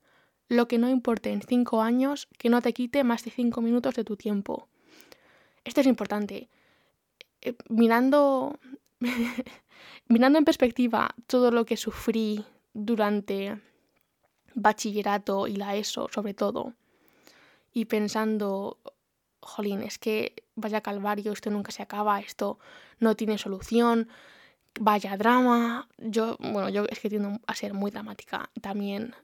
lo 0.49 0.69
que 0.69 0.79
no 0.79 0.89
importe 0.89 1.33
en 1.33 1.43
5 1.43 1.83
años, 1.83 2.29
que 2.39 2.49
no 2.49 2.61
te 2.61 2.73
quite 2.73 3.05
más 3.05 3.25
de 3.25 3.31
5 3.31 3.61
minutos 3.61 3.95
de 3.95 4.05
tu 4.05 4.17
tiempo. 4.17 4.69
Esto 5.65 5.81
es 5.81 5.87
importante. 5.87 6.49
Eh, 7.41 7.55
mirando, 7.69 8.59
mirando 10.09 10.39
en 10.39 10.45
perspectiva 10.45 11.15
todo 11.27 11.51
lo 11.51 11.65
que 11.65 11.77
sufrí 11.77 12.45
durante 12.75 13.61
bachillerato 14.55 15.47
y 15.47 15.57
la 15.57 15.77
ESO 15.77 16.09
sobre 16.13 16.35
todo, 16.35 16.75
y 17.73 17.87
pensando, 17.87 18.79
jolín, 19.41 19.83
es 19.83 19.99
que 19.99 20.45
vaya 20.55 20.83
calvario, 20.83 21.33
esto 21.33 21.51
nunca 21.51 21.73
se 21.73 21.83
acaba, 21.83 22.21
esto 22.21 22.59
no 22.99 23.17
tiene 23.17 23.39
solución, 23.39 24.09
vaya 24.79 25.17
drama. 25.17 25.89
Yo, 25.99 26.37
bueno, 26.39 26.69
yo 26.69 26.85
es 26.89 27.01
que 27.01 27.09
tiendo 27.09 27.41
a 27.47 27.55
ser 27.55 27.75
muy 27.75 27.91
dramática. 27.91 28.51
También 28.61 29.15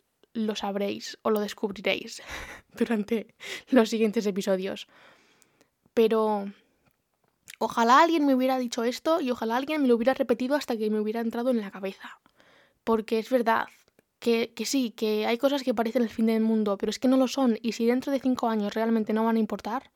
lo 0.47 0.55
sabréis 0.55 1.19
o 1.23 1.31
lo 1.31 1.41
descubriréis 1.41 2.23
durante 2.79 3.35
los 3.71 3.91
siguientes 3.91 4.27
episodios. 4.27 4.89
Pero 5.95 6.51
ojalá 7.59 8.03
alguien 8.03 8.27
me 8.27 8.35
hubiera 8.35 8.59
dicho 8.59 8.85
esto 8.85 9.21
y 9.21 9.31
ojalá 9.31 9.57
alguien 9.57 9.83
me 9.83 9.89
lo 9.89 9.97
hubiera 9.97 10.15
repetido 10.15 10.55
hasta 10.57 10.77
que 10.77 10.91
me 10.91 11.01
hubiera 11.01 11.21
entrado 11.21 11.51
en 11.51 11.61
la 11.61 11.71
cabeza. 11.71 12.21
Porque 12.85 13.19
es 13.19 13.31
verdad 13.31 13.67
que, 14.19 14.53
que 14.55 14.65
sí, 14.65 14.91
que 14.91 15.27
hay 15.27 15.39
cosas 15.39 15.63
que 15.63 15.75
parecen 15.75 16.03
el 16.03 16.09
fin 16.09 16.27
del 16.27 16.41
mundo, 16.41 16.79
pero 16.79 16.91
es 16.91 16.99
que 16.99 17.09
no 17.09 17.17
lo 17.17 17.29
son. 17.29 17.59
Y 17.63 17.73
si 17.73 17.87
dentro 17.87 18.13
de 18.13 18.21
cinco 18.21 18.49
años 18.49 18.75
realmente 18.75 19.13
no 19.13 19.25
van 19.25 19.37
a 19.37 19.41
importar, 19.41 19.91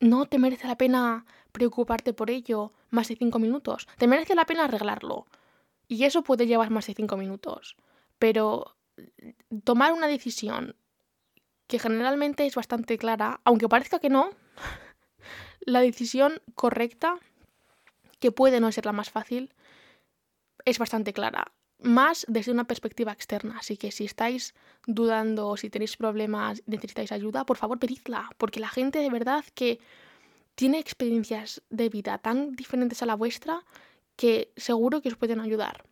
no 0.00 0.26
te 0.26 0.38
merece 0.38 0.66
la 0.66 0.78
pena 0.78 1.26
preocuparte 1.52 2.12
por 2.12 2.30
ello 2.30 2.72
más 2.90 3.08
de 3.08 3.16
cinco 3.16 3.38
minutos. 3.38 3.86
Te 3.98 4.06
merece 4.06 4.34
la 4.34 4.46
pena 4.46 4.64
arreglarlo. 4.64 5.26
Y 5.88 6.04
eso 6.04 6.22
puede 6.22 6.46
llevar 6.46 6.70
más 6.70 6.86
de 6.86 6.94
cinco 6.94 7.16
minutos. 7.16 7.76
Pero 8.18 8.76
tomar 9.64 9.92
una 9.92 10.06
decisión 10.06 10.76
que 11.66 11.78
generalmente 11.78 12.46
es 12.46 12.54
bastante 12.54 12.98
clara, 12.98 13.40
aunque 13.44 13.68
parezca 13.68 14.00
que 14.00 14.08
no, 14.08 14.30
la 15.60 15.80
decisión 15.80 16.42
correcta, 16.54 17.18
que 18.18 18.32
puede 18.32 18.60
no 18.60 18.72
ser 18.72 18.86
la 18.86 18.92
más 18.92 19.10
fácil, 19.10 19.54
es 20.64 20.78
bastante 20.78 21.12
clara. 21.12 21.52
Más 21.78 22.26
desde 22.28 22.52
una 22.52 22.64
perspectiva 22.64 23.12
externa. 23.12 23.56
Así 23.58 23.78
que 23.78 23.90
si 23.90 24.04
estáis 24.04 24.54
dudando 24.86 25.56
si 25.56 25.70
tenéis 25.70 25.96
problemas, 25.96 26.62
necesitáis 26.66 27.12
ayuda, 27.12 27.46
por 27.46 27.56
favor 27.56 27.78
pedidla. 27.78 28.28
Porque 28.36 28.60
la 28.60 28.68
gente 28.68 28.98
de 28.98 29.08
verdad 29.08 29.44
que 29.54 29.80
tiene 30.54 30.78
experiencias 30.78 31.62
de 31.70 31.88
vida 31.88 32.18
tan 32.18 32.54
diferentes 32.54 33.02
a 33.02 33.06
la 33.06 33.14
vuestra 33.14 33.64
que 34.16 34.52
seguro 34.56 35.00
que 35.00 35.08
os 35.08 35.16
pueden 35.16 35.40
ayudar. 35.40 35.84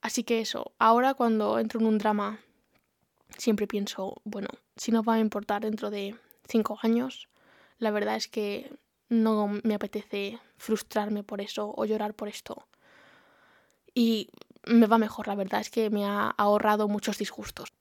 Así 0.00 0.24
que 0.24 0.40
eso, 0.40 0.72
ahora 0.78 1.14
cuando 1.14 1.58
entro 1.58 1.80
en 1.80 1.86
un 1.86 1.98
drama, 1.98 2.40
siempre 3.36 3.66
pienso, 3.66 4.20
bueno, 4.24 4.48
si 4.76 4.92
no 4.92 5.02
va 5.02 5.14
a 5.14 5.20
importar 5.20 5.62
dentro 5.62 5.90
de 5.90 6.14
cinco 6.48 6.78
años, 6.82 7.28
la 7.78 7.90
verdad 7.90 8.16
es 8.16 8.28
que 8.28 8.72
no 9.08 9.48
me 9.62 9.74
apetece 9.74 10.38
frustrarme 10.56 11.22
por 11.22 11.40
eso 11.40 11.72
o 11.76 11.84
llorar 11.84 12.14
por 12.14 12.28
esto. 12.28 12.66
Y 13.94 14.30
me 14.64 14.86
va 14.86 14.98
mejor, 14.98 15.28
la 15.28 15.34
verdad 15.34 15.60
es 15.60 15.70
que 15.70 15.90
me 15.90 16.04
ha 16.04 16.28
ahorrado 16.28 16.88
muchos 16.88 17.18
disgustos. 17.18 17.72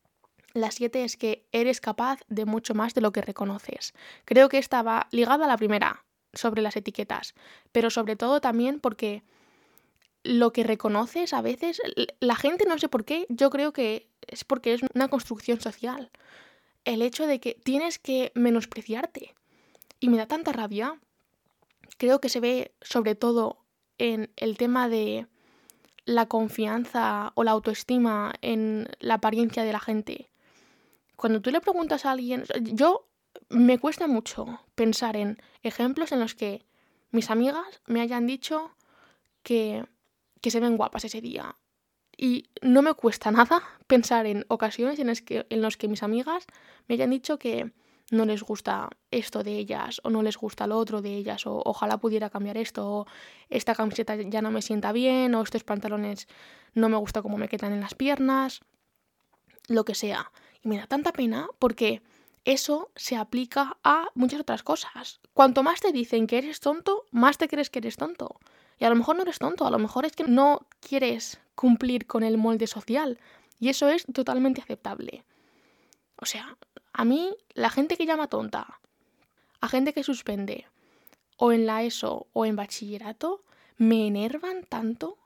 La 0.54 0.72
siete 0.72 1.04
es 1.04 1.18
que 1.18 1.46
eres 1.52 1.82
capaz 1.82 2.22
de 2.30 2.46
mucho 2.46 2.74
más 2.74 2.94
de 2.94 3.02
lo 3.02 3.12
que 3.12 3.22
reconoces. 3.22 3.94
Creo 4.24 4.48
que 4.48 4.58
estaba 4.58 5.08
ligada 5.12 5.46
a 5.46 5.50
la 5.50 5.58
primera, 5.58 6.06
sobre 6.36 6.62
las 6.62 6.76
etiquetas, 6.76 7.34
pero 7.72 7.90
sobre 7.90 8.16
todo 8.16 8.42
también 8.42 8.80
porque 8.80 9.24
lo 10.26 10.52
que 10.52 10.64
reconoces 10.64 11.34
a 11.34 11.42
veces, 11.42 11.80
la 12.20 12.36
gente 12.36 12.66
no 12.68 12.80
sé 12.80 12.90
por 12.90 13.06
qué, 13.06 13.28
yo 13.30 13.52
creo 13.52 13.74
que 13.74 14.10
es 14.26 14.44
porque 14.44 14.74
es 14.74 14.82
una 14.96 15.08
construcción 15.08 15.62
social. 15.62 16.10
El 16.84 17.04
hecho 17.04 17.28
de 17.28 17.40
que 17.40 17.54
tienes 17.64 18.00
que 18.00 18.32
menospreciarte. 18.34 19.36
Y 20.00 20.10
me 20.10 20.18
da 20.18 20.26
tanta 20.26 20.52
rabia. 20.52 21.00
Creo 21.98 22.20
que 22.20 22.30
se 22.30 22.40
ve 22.40 22.74
sobre 22.82 23.14
todo 23.14 23.60
en 24.00 24.32
el 24.36 24.58
tema 24.58 24.90
de 24.90 25.28
la 26.06 26.26
confianza 26.26 27.32
o 27.36 27.44
la 27.44 27.52
autoestima 27.52 28.34
en 28.42 28.88
la 29.00 29.16
apariencia 29.16 29.64
de 29.64 29.74
la 29.74 29.80
gente. 29.80 30.30
Cuando 31.16 31.40
tú 31.40 31.52
le 31.52 31.62
preguntas 31.62 32.06
a 32.06 32.12
alguien, 32.12 32.46
yo 32.62 33.08
me 33.50 33.78
cuesta 33.78 34.08
mucho 34.08 34.60
pensar 34.74 35.16
en 35.16 35.40
ejemplos 35.62 36.12
en 36.12 36.20
los 36.20 36.34
que 36.34 36.66
mis 37.12 37.30
amigas 37.30 37.82
me 37.86 38.02
hayan 38.02 38.26
dicho 38.26 38.72
que, 39.44 39.86
que 40.46 40.52
se 40.52 40.60
ven 40.60 40.78
guapas 40.78 41.04
ese 41.04 41.22
día. 41.22 41.56
Y 42.16 42.52
no 42.62 42.84
me 42.84 42.94
cuesta 42.94 43.32
nada 43.32 43.64
pensar 43.88 44.28
en 44.28 44.46
ocasiones 44.48 45.00
en 45.00 45.08
las 45.08 45.24
que, 45.24 45.48
en 45.50 45.64
los 45.64 45.76
que 45.76 45.88
mis 45.88 46.04
amigas 46.04 46.46
me 46.88 46.94
hayan 46.94 47.10
dicho 47.10 47.40
que 47.40 47.72
no 48.12 48.26
les 48.26 48.44
gusta 48.44 48.90
esto 49.10 49.42
de 49.42 49.58
ellas 49.58 50.02
o 50.04 50.12
no 50.12 50.22
les 50.22 50.38
gusta 50.38 50.68
lo 50.68 50.78
otro 50.78 51.02
de 51.02 51.16
ellas 51.16 51.48
o 51.48 51.64
ojalá 51.66 51.98
pudiera 51.98 52.30
cambiar 52.30 52.58
esto 52.58 52.88
o 52.88 53.08
esta 53.50 53.74
camiseta 53.74 54.16
ya 54.18 54.44
no 54.44 54.52
me 54.52 54.62
sienta 54.62 54.92
bien 54.92 55.34
o 55.34 55.42
estos 55.42 55.64
pantalones 55.64 56.28
no 56.76 56.90
me 56.90 56.98
gusta 56.98 57.24
cómo 57.24 57.38
me 57.38 57.50
quedan 57.50 57.74
en 57.74 57.82
las 57.82 57.96
piernas, 57.96 58.62
lo 59.68 59.84
que 59.84 59.96
sea. 59.96 60.32
Y 60.62 60.68
me 60.68 60.78
da 60.78 60.86
tanta 60.86 61.12
pena 61.12 61.48
porque 61.58 62.04
eso 62.44 62.92
se 62.96 63.16
aplica 63.16 63.78
a 63.84 64.10
muchas 64.14 64.42
otras 64.42 64.62
cosas. 64.62 65.22
Cuanto 65.34 65.64
más 65.64 65.82
te 65.82 65.92
dicen 65.92 66.28
que 66.28 66.38
eres 66.38 66.60
tonto, 66.60 67.06
más 67.10 67.40
te 67.40 67.48
crees 67.48 67.72
que 67.72 67.80
eres 67.80 67.98
tonto. 67.98 68.40
Y 68.80 68.86
a 68.86 68.90
lo 68.90 68.96
mejor 68.96 69.16
no 69.16 69.22
eres 69.22 69.40
tonto, 69.40 69.66
a 69.66 69.72
lo 69.72 69.80
mejor 69.80 70.06
es 70.06 70.14
que 70.14 70.26
no 70.26 70.68
quieres 70.82 71.40
cumplir 71.56 72.08
con 72.08 72.24
el 72.24 72.38
molde 72.38 72.68
social. 72.68 73.20
Y 73.60 73.70
eso 73.70 73.88
es 73.90 74.06
totalmente 74.14 74.62
aceptable. 74.62 75.24
O 76.18 76.26
sea, 76.26 76.58
a 76.94 77.06
mí 77.06 77.36
la 77.54 77.70
gente 77.70 77.98
que 77.98 78.06
llama 78.06 78.28
tonta, 78.28 78.80
a 79.62 79.68
gente 79.68 79.94
que 79.94 80.04
suspende, 80.04 80.68
o 81.38 81.52
en 81.52 81.66
la 81.66 81.84
ESO 81.84 82.28
o 82.34 82.46
en 82.46 82.56
bachillerato, 82.56 83.44
me 83.78 84.08
enervan 84.08 84.64
tanto 84.64 85.18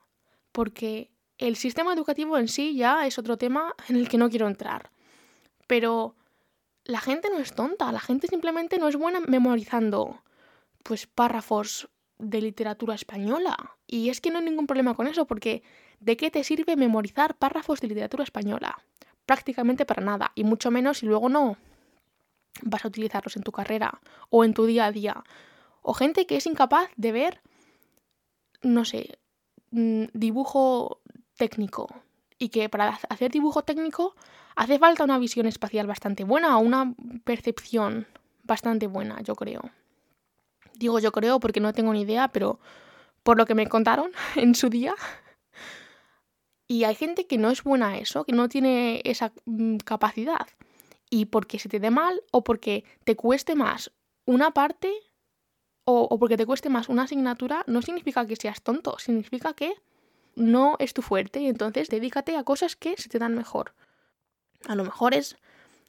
porque 0.52 1.12
el 1.38 1.56
sistema 1.56 1.94
educativo 1.94 2.38
en 2.38 2.48
sí 2.48 2.76
ya 2.76 3.06
es 3.06 3.18
otro 3.18 3.38
tema 3.38 3.76
en 3.88 3.96
el 3.96 4.10
que 4.10 4.18
no 4.18 4.30
quiero 4.30 4.48
entrar. 4.48 4.92
Pero 5.68 6.16
la 6.84 7.00
gente 7.00 7.30
no 7.30 7.38
es 7.38 7.54
tonta, 7.54 7.92
la 7.92 8.00
gente 8.00 8.28
simplemente 8.28 8.80
no 8.80 8.88
es 8.88 8.96
buena 8.96 9.20
memorizando 9.20 10.24
pues 10.84 11.06
párrafos 11.06 11.88
de 12.20 12.42
literatura 12.42 12.96
española. 12.96 13.76
Y 13.88 14.10
es 14.10 14.22
que 14.22 14.30
no 14.30 14.40
hay 14.40 14.46
ningún 14.46 14.68
problema 14.68 14.94
con 14.94 15.08
eso, 15.08 15.26
porque 15.26 15.64
¿de 16.00 16.18
qué 16.18 16.30
te 16.30 16.44
sirve 16.44 16.76
memorizar 16.76 17.36
párrafos 17.36 17.82
de 17.82 17.88
literatura 17.88 18.24
española? 18.24 18.78
Prácticamente 19.26 19.86
para 19.86 20.04
nada, 20.04 20.32
y 20.36 20.44
mucho 20.44 20.72
menos 20.72 21.00
si 21.00 21.06
luego 21.06 21.30
no 21.30 21.58
vas 22.62 22.84
a 22.84 22.88
utilizarlos 22.88 23.36
en 23.38 23.44
tu 23.44 23.52
carrera 23.52 24.02
o 24.30 24.44
en 24.44 24.54
tu 24.54 24.66
día 24.66 24.86
a 24.86 24.92
día. 24.92 25.24
O 25.82 25.94
gente 25.94 26.28
que 26.28 26.36
es 26.36 26.46
incapaz 26.46 26.90
de 26.98 27.12
ver, 27.12 27.42
no 28.62 28.86
sé, 28.86 29.18
mm, 29.72 30.06
dibujo 30.14 31.02
técnico. 31.38 31.88
Y 32.38 32.50
que 32.50 32.70
para 32.70 33.00
hacer 33.10 33.32
dibujo 33.32 33.64
técnico 33.64 34.16
Hace 34.60 34.78
falta 34.78 35.06
una 35.06 35.18
visión 35.20 35.46
espacial 35.46 35.88
bastante 35.88 36.26
buena 36.26 36.58
o 36.58 36.60
una 36.60 36.94
percepción 37.24 38.08
bastante 38.44 38.88
buena, 38.88 39.22
yo 39.22 39.34
creo. 39.34 39.62
Digo 40.80 41.00
yo 41.00 41.12
creo 41.12 41.42
porque 41.42 41.60
no 41.60 41.74
tengo 41.74 41.92
ni 41.92 42.02
idea, 42.02 42.30
pero 42.30 42.58
por 43.24 43.38
lo 43.38 43.46
que 43.46 43.54
me 43.54 43.68
contaron 43.68 44.12
en 44.36 44.56
su 44.56 44.70
día. 44.70 44.96
Y 46.68 46.86
hay 46.86 46.96
gente 46.96 47.28
que 47.28 47.38
no 47.38 47.50
es 47.50 47.64
buena 47.64 47.90
a 47.90 47.98
eso, 47.98 48.24
que 48.24 48.32
no 48.32 48.48
tiene 48.48 49.02
esa 49.04 49.34
mm, 49.46 49.78
capacidad. 49.78 50.48
Y 51.10 51.26
porque 51.26 51.60
se 51.60 51.68
te 51.68 51.80
dé 51.80 51.92
mal 51.92 52.22
o 52.32 52.44
porque 52.44 52.86
te 53.04 53.16
cueste 53.16 53.56
más 53.56 53.92
una 54.26 54.52
parte 54.52 54.94
o, 55.84 56.04
o, 56.04 56.20
porque 56.20 56.38
te 56.38 56.46
cueste 56.46 56.70
más 56.70 56.88
una 56.88 57.04
asignatura, 57.04 57.64
no 57.68 57.82
significa 57.82 58.26
que 58.26 58.36
seas 58.36 58.62
tonto, 58.62 59.00
significa 59.00 59.54
que 59.54 59.74
no 60.36 60.76
es 60.78 60.94
tu 60.94 61.02
fuerte 61.02 61.42
y 61.42 61.48
entonces 61.48 61.90
dedícate 61.90 62.38
a 62.38 62.44
cosas 62.44 62.76
que 62.76 62.96
se 62.96 63.10
te 63.10 63.20
dan 63.20 63.36
mejor. 63.36 63.74
A 64.68 64.76
lo 64.76 64.84
mejor 64.84 65.16
es 65.16 65.36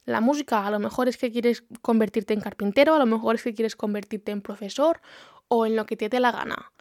la 0.05 0.21
música, 0.21 0.65
a 0.65 0.71
lo 0.71 0.79
mejor 0.79 1.07
es 1.07 1.17
que 1.17 1.31
quieres 1.31 1.63
convertirte 1.81 2.33
en 2.33 2.41
carpintero, 2.41 2.95
a 2.95 2.99
lo 2.99 3.05
mejor 3.05 3.35
es 3.35 3.43
que 3.43 3.53
quieres 3.53 3.75
convertirte 3.75 4.31
en 4.31 4.41
profesor 4.41 5.01
o 5.47 5.65
en 5.65 5.75
lo 5.75 5.85
que 5.85 5.97
te 5.97 6.09
dé 6.09 6.19
la 6.19 6.31
gana. 6.31 6.71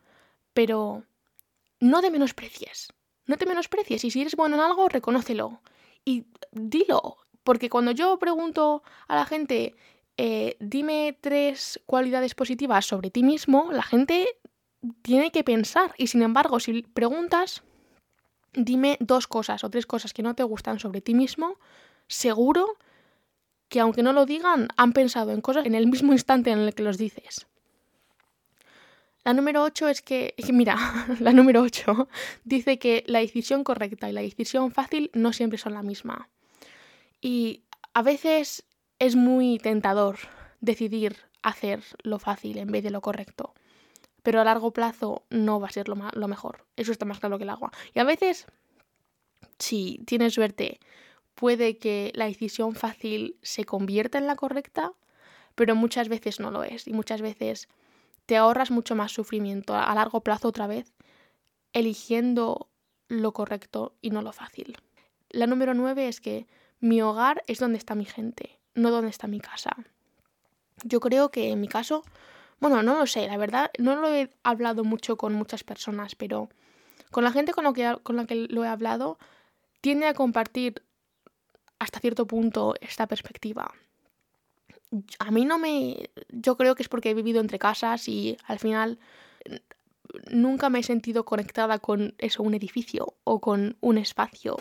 Pero 0.55 1.05
no 1.81 2.01
te 2.01 2.11
menosprecies. 2.11 2.93
No 3.27 3.37
te 3.37 3.47
menosprecies. 3.47 4.05
Y 4.05 4.11
si 4.11 4.21
eres 4.21 4.37
bueno 4.37 4.57
en 4.57 4.63
algo, 4.63 4.89
reconócelo. 4.89 5.61
Y 6.05 6.25
dilo. 6.53 7.19
Porque 7.45 7.71
cuando 7.71 7.91
yo 7.93 8.19
pregunto 8.19 8.83
a 9.07 9.17
la 9.17 9.27
gente, 9.27 9.75
eh, 10.17 10.57
dime 10.61 11.17
tres 11.21 11.81
cualidades 11.87 12.35
positivas 12.35 12.87
sobre 12.87 13.11
ti 13.11 13.23
mismo, 13.23 13.71
la 13.73 13.83
gente 13.83 14.29
tiene 15.03 15.31
que 15.31 15.45
pensar. 15.45 15.95
Y 15.97 16.09
sin 16.09 16.23
embargo, 16.23 16.61
si 16.61 16.83
preguntas, 16.83 17.63
dime 18.53 18.97
dos 19.01 19.27
cosas 19.27 19.65
o 19.65 19.71
tres 19.71 19.87
cosas 19.87 20.13
que 20.13 20.23
no 20.23 20.35
te 20.35 20.43
gustan 20.43 20.79
sobre 20.79 21.01
ti 21.01 21.15
mismo, 21.15 21.59
seguro 22.07 22.77
que 23.71 23.81
aunque 23.81 24.03
no 24.03 24.13
lo 24.13 24.27
digan, 24.27 24.69
han 24.77 24.93
pensado 24.93 25.31
en 25.31 25.41
cosas 25.41 25.65
en 25.65 25.75
el 25.75 25.87
mismo 25.87 26.13
instante 26.13 26.51
en 26.51 26.59
el 26.59 26.75
que 26.75 26.83
los 26.83 26.99
dices. 26.99 27.47
La 29.23 29.33
número 29.33 29.63
8 29.63 29.89
es 29.89 30.03
que, 30.03 30.35
mira, 30.53 30.77
la 31.21 31.33
número 31.33 31.63
8 31.63 32.09
dice 32.45 32.79
que 32.79 33.05
la 33.07 33.21
decisión 33.21 33.65
correcta 33.65 34.11
y 34.11 34.13
la 34.13 34.23
decisión 34.23 34.73
fácil 34.73 35.11
no 35.15 35.33
siempre 35.33 35.57
son 35.57 35.75
la 35.75 35.83
misma. 35.83 36.29
Y 37.21 37.63
a 37.95 38.03
veces 38.03 38.65
es 38.99 39.15
muy 39.15 39.59
tentador 39.59 40.19
decidir 40.61 41.17
hacer 41.43 41.83
lo 42.03 42.19
fácil 42.19 42.59
en 42.59 42.73
vez 42.73 42.83
de 42.83 42.91
lo 42.91 43.01
correcto. 43.01 43.55
Pero 44.25 44.41
a 44.41 44.45
largo 44.45 44.73
plazo 44.73 45.23
no 45.31 45.61
va 45.61 45.69
a 45.69 45.73
ser 45.73 45.89
lo, 45.89 45.97
lo 46.13 46.29
mejor. 46.29 46.67
Eso 46.77 46.91
está 46.91 47.05
más 47.05 47.21
claro 47.21 47.39
que 47.39 47.45
el 47.45 47.51
agua. 47.51 47.71
Y 47.95 48.01
a 48.01 48.05
veces, 48.05 48.47
si 49.59 50.03
tienes 50.07 50.35
suerte, 50.35 50.81
puede 51.41 51.79
que 51.79 52.13
la 52.15 52.27
decisión 52.27 52.75
fácil 52.75 53.39
se 53.41 53.65
convierta 53.65 54.19
en 54.19 54.27
la 54.27 54.37
correcta, 54.37 54.93
pero 55.55 55.75
muchas 55.75 56.11
veces 56.11 56.39
no 56.39 56.51
lo 56.51 56.65
es. 56.65 56.87
Y 56.87 56.93
muchas 56.93 57.23
veces 57.23 57.67
te 58.27 58.37
ahorras 58.37 58.71
mucho 58.71 58.95
más 58.95 59.13
sufrimiento 59.13 59.75
a 59.75 59.95
largo 59.95 60.21
plazo 60.21 60.49
otra 60.49 60.67
vez, 60.67 60.93
eligiendo 61.73 62.69
lo 63.09 63.33
correcto 63.33 63.97
y 64.03 64.11
no 64.11 64.21
lo 64.21 64.35
fácil. 64.35 64.77
La 65.31 65.47
número 65.47 65.73
nueve 65.73 66.09
es 66.09 66.21
que 66.21 66.47
mi 66.79 67.01
hogar 67.01 67.43
es 67.47 67.59
donde 67.59 67.79
está 67.79 67.95
mi 67.95 68.05
gente, 68.05 68.59
no 68.75 68.91
donde 68.91 69.09
está 69.09 69.27
mi 69.27 69.41
casa. 69.41 69.75
Yo 70.85 71.01
creo 71.01 71.31
que 71.31 71.51
en 71.51 71.61
mi 71.63 71.69
caso, 71.69 72.05
bueno, 72.59 72.83
no 72.83 72.99
lo 72.99 73.07
sé, 73.07 73.27
la 73.27 73.39
verdad, 73.39 73.71
no 73.79 73.97
lo 73.97 74.15
he 74.15 74.29
hablado 74.43 74.85
mucho 74.85 75.17
con 75.17 75.33
muchas 75.33 75.65
personas, 75.65 76.15
pero 76.17 76.51
con 77.11 77.25
la 77.25 77.33
gente 77.33 77.53
con, 77.55 77.73
que, 77.73 77.97
con 78.03 78.17
la 78.17 78.27
que 78.27 78.35
lo 78.35 78.63
he 78.63 78.69
hablado, 78.69 79.19
tiende 79.81 80.07
a 80.07 80.13
compartir 80.13 80.83
hasta 81.81 81.99
cierto 81.99 82.27
punto 82.27 82.75
esta 82.81 83.09
perspectiva 83.09 83.75
a 85.19 85.31
mí 85.31 85.45
no 85.45 85.59
me... 85.59 86.11
Yo 86.31 86.57
creo 86.57 86.75
que 86.75 86.83
es 86.83 86.89
porque 86.89 87.11
he 87.11 87.15
vivido 87.15 87.41
entre 87.41 87.59
casas 87.59 88.09
y 88.09 88.37
al 88.45 88.59
final 88.59 88.99
nunca 90.31 90.69
me 90.69 90.81
he 90.81 90.83
sentido 90.83 91.25
conectada 91.25 91.79
con 91.79 92.15
eso, 92.19 92.43
un 92.43 92.55
edificio 92.55 93.15
o 93.25 93.41
con 93.41 93.77
un 93.81 93.99
espacio. 93.99 94.57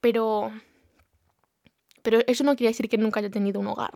Pero... 0.00 0.52
Pero 2.02 2.20
eso 2.26 2.44
no 2.44 2.56
quiere 2.56 2.70
decir 2.70 2.88
que 2.88 2.96
nunca 2.96 3.20
haya 3.20 3.30
tenido 3.30 3.60
un 3.60 3.66
hogar. 3.66 3.92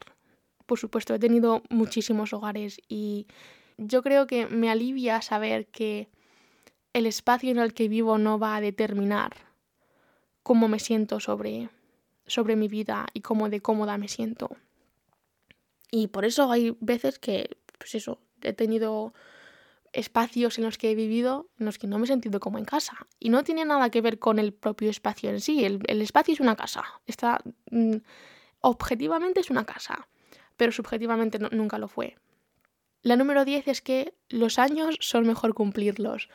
Por 0.66 0.78
supuesto, 0.78 1.14
he 1.14 1.18
tenido 1.18 1.62
muchísimos 1.70 2.32
hogares 2.32 2.78
y 2.88 3.26
yo 3.78 4.02
creo 4.02 4.26
que 4.26 4.46
me 4.46 4.70
alivia 4.70 5.22
saber 5.22 5.66
que 5.68 6.08
el 6.92 7.06
espacio 7.06 7.50
en 7.50 7.58
el 7.58 7.72
que 7.72 7.88
vivo 7.88 8.18
no 8.18 8.38
va 8.38 8.56
a 8.56 8.60
determinar 8.60 9.32
cómo 10.42 10.68
me 10.68 10.78
siento 10.78 11.18
sobre, 11.18 11.70
sobre 12.26 12.56
mi 12.56 12.68
vida 12.68 13.06
y 13.12 13.20
cómo 13.20 13.48
de 13.48 13.60
cómoda 13.60 13.98
me 13.98 14.08
siento. 14.08 14.56
Y 15.90 16.08
por 16.08 16.24
eso 16.24 16.50
hay 16.50 16.76
veces 16.80 17.18
que, 17.18 17.56
pues 17.78 17.94
eso, 17.94 18.20
he 18.42 18.52
tenido 18.52 19.14
espacios 19.92 20.58
en 20.58 20.64
los 20.64 20.76
que 20.76 20.90
he 20.90 20.94
vivido 20.94 21.48
en 21.58 21.66
los 21.66 21.78
que 21.78 21.86
no 21.86 21.98
me 21.98 22.04
he 22.04 22.08
sentido 22.08 22.40
como 22.40 22.58
en 22.58 22.64
casa. 22.64 23.06
Y 23.18 23.28
no 23.28 23.44
tiene 23.44 23.64
nada 23.64 23.90
que 23.90 24.00
ver 24.00 24.18
con 24.18 24.38
el 24.38 24.52
propio 24.52 24.90
espacio 24.90 25.30
en 25.30 25.40
sí. 25.40 25.64
El, 25.64 26.02
espacio 26.02 26.34
es 26.34 26.40
una 26.40 26.56
casa. 26.56 26.84
Está, 27.06 27.40
mm, 27.70 27.96
objetivamente 28.60 29.40
es 29.40 29.50
una 29.50 29.64
casa, 29.64 30.08
pero 30.56 30.72
subjetivamente 30.72 31.38
nunca 31.38 31.78
lo 31.78 31.88
fue. 31.88 32.16
La 33.02 33.16
número 33.16 33.44
10 33.44 33.68
es 33.68 33.82
que 33.82 34.14
los 34.28 34.58
años 34.58 34.96
son 35.00 35.26
mejor 35.26 35.54
cumplirlos. 35.54 36.28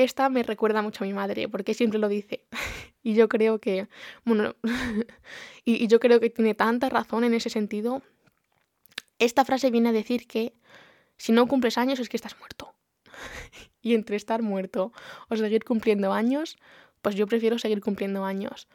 Esta 0.00 0.30
me 0.30 0.42
recuerda 0.42 0.80
mucho 0.80 1.04
a 1.04 1.06
mi 1.06 1.12
madre, 1.12 1.48
porque 1.48 1.74
siempre 1.74 1.98
lo 1.98 2.08
dice. 2.08 2.46
y 3.02 3.14
yo 3.14 3.28
creo 3.28 3.58
que, 3.58 3.88
bueno, 4.24 4.54
y 5.64 5.86
yo 5.88 6.00
creo 6.00 6.20
que 6.20 6.30
tiene 6.30 6.54
tanta 6.54 6.88
razón 6.88 7.24
en 7.24 7.34
ese 7.34 7.50
sentido 7.50 8.02
esta 9.20 9.44
frase 9.44 9.70
viene 9.70 9.90
a 9.90 9.92
decir 9.92 10.26
que 10.26 10.54
si 11.16 11.30
no 11.32 11.46
cumples 11.46 11.78
años 11.78 12.00
es 12.00 12.08
que 12.08 12.16
estás 12.16 12.38
muerto. 12.38 12.74
y 13.82 13.94
entre 13.94 14.16
estar 14.16 14.42
muerto 14.42 14.92
o 15.28 15.36
seguir 15.36 15.64
cumpliendo 15.64 16.12
años, 16.12 16.56
pues 17.02 17.14
yo 17.14 17.26
prefiero 17.26 17.58
seguir 17.58 17.80
cumpliendo 17.80 18.24
años. 18.24 18.66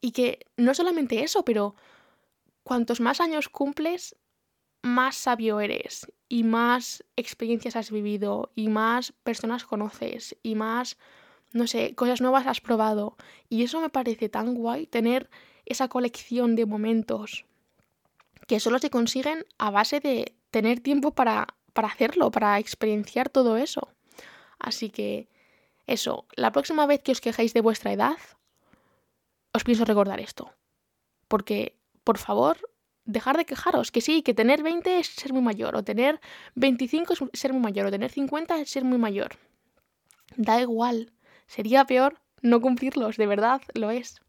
Y 0.00 0.10
que 0.10 0.46
no 0.56 0.74
solamente 0.74 1.22
eso, 1.22 1.44
pero 1.44 1.76
cuantos 2.64 3.00
más 3.00 3.20
años 3.20 3.48
cumples, 3.48 4.16
más 4.82 5.16
sabio 5.16 5.60
eres 5.60 6.06
y 6.32 6.44
más 6.44 7.04
experiencias 7.16 7.76
has 7.76 7.90
vivido 7.90 8.52
y 8.54 8.68
más 8.68 9.12
personas 9.22 9.66
conoces 9.66 10.34
y 10.42 10.54
más, 10.54 10.96
no 11.52 11.66
sé, 11.66 11.94
cosas 11.94 12.22
nuevas 12.22 12.46
has 12.46 12.62
probado. 12.62 13.18
Y 13.50 13.64
eso 13.64 13.82
me 13.82 13.90
parece 13.90 14.30
tan 14.30 14.54
guay, 14.54 14.86
tener 14.86 15.28
esa 15.66 15.88
colección 15.88 16.56
de 16.56 16.64
momentos 16.64 17.44
que 18.48 18.60
solo 18.60 18.78
se 18.78 18.88
consiguen 18.88 19.44
a 19.58 19.70
base 19.70 20.00
de 20.00 20.34
tener 20.50 20.80
tiempo 20.80 21.10
para, 21.10 21.48
para 21.74 21.88
hacerlo, 21.88 22.30
para 22.30 22.58
experienciar 22.58 23.28
todo 23.28 23.58
eso. 23.58 23.90
Así 24.58 24.88
que 24.88 25.28
eso, 25.86 26.24
la 26.34 26.50
próxima 26.50 26.86
vez 26.86 27.02
que 27.02 27.12
os 27.12 27.20
quejéis 27.20 27.52
de 27.52 27.60
vuestra 27.60 27.92
edad, 27.92 28.16
os 29.52 29.64
pienso 29.64 29.84
recordar 29.84 30.18
esto. 30.18 30.50
Porque, 31.28 31.76
por 32.04 32.16
favor, 32.16 32.56
dejar 33.04 33.36
de 33.36 33.44
quejaros, 33.44 33.90
que 33.90 34.00
sí, 34.00 34.22
que 34.22 34.34
tener 34.34 34.62
20 34.62 34.98
es 34.98 35.08
ser 35.08 35.32
muy 35.32 35.42
mayor, 35.42 35.76
o 35.76 35.82
tener 35.82 36.20
25 36.54 37.12
es 37.12 37.40
ser 37.40 37.52
muy 37.52 37.62
mayor, 37.62 37.86
o 37.86 37.90
tener 37.90 38.10
50 38.10 38.60
es 38.60 38.70
ser 38.70 38.84
muy 38.84 38.98
mayor. 38.98 39.36
Da 40.36 40.60
igual, 40.60 41.12
sería 41.46 41.84
peor 41.84 42.20
no 42.40 42.60
cumplirlos, 42.60 43.16
de 43.16 43.26
verdad 43.26 43.62
lo 43.74 43.90
es. 43.90 44.20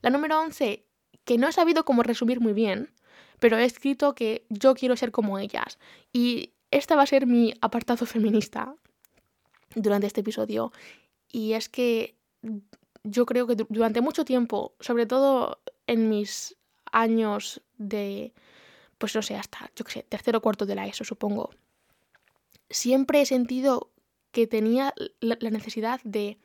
La 0.00 0.10
número 0.10 0.40
11, 0.40 0.86
que 1.24 1.38
no 1.38 1.48
he 1.48 1.52
sabido 1.52 1.84
cómo 1.84 2.02
resumir 2.02 2.40
muy 2.40 2.52
bien, 2.52 2.92
pero 3.38 3.58
he 3.58 3.64
escrito 3.64 4.14
que 4.14 4.46
yo 4.48 4.74
quiero 4.74 4.96
ser 4.96 5.10
como 5.10 5.38
ellas. 5.38 5.78
Y 6.12 6.54
este 6.70 6.94
va 6.94 7.02
a 7.02 7.06
ser 7.06 7.26
mi 7.26 7.54
apartado 7.60 8.06
feminista 8.06 8.74
durante 9.74 10.06
este 10.06 10.20
episodio. 10.20 10.72
Y 11.30 11.52
es 11.52 11.68
que 11.68 12.16
yo 13.02 13.26
creo 13.26 13.46
que 13.46 13.56
durante 13.68 14.00
mucho 14.00 14.24
tiempo, 14.24 14.74
sobre 14.80 15.06
todo 15.06 15.60
en 15.86 16.08
mis 16.08 16.56
años 16.94 17.62
de, 17.76 18.32
pues 18.98 19.14
no 19.14 19.22
sé, 19.22 19.36
hasta, 19.36 19.70
yo 19.76 19.84
qué 19.84 19.92
sé, 19.92 20.02
tercero 20.02 20.38
o 20.38 20.42
cuarto 20.42 20.66
de 20.66 20.74
la 20.74 20.86
ESO, 20.86 21.04
supongo, 21.04 21.50
siempre 22.70 23.20
he 23.20 23.26
sentido 23.26 23.90
que 24.32 24.46
tenía 24.46 24.94
la 25.20 25.50
necesidad 25.50 26.00
de 26.04 26.38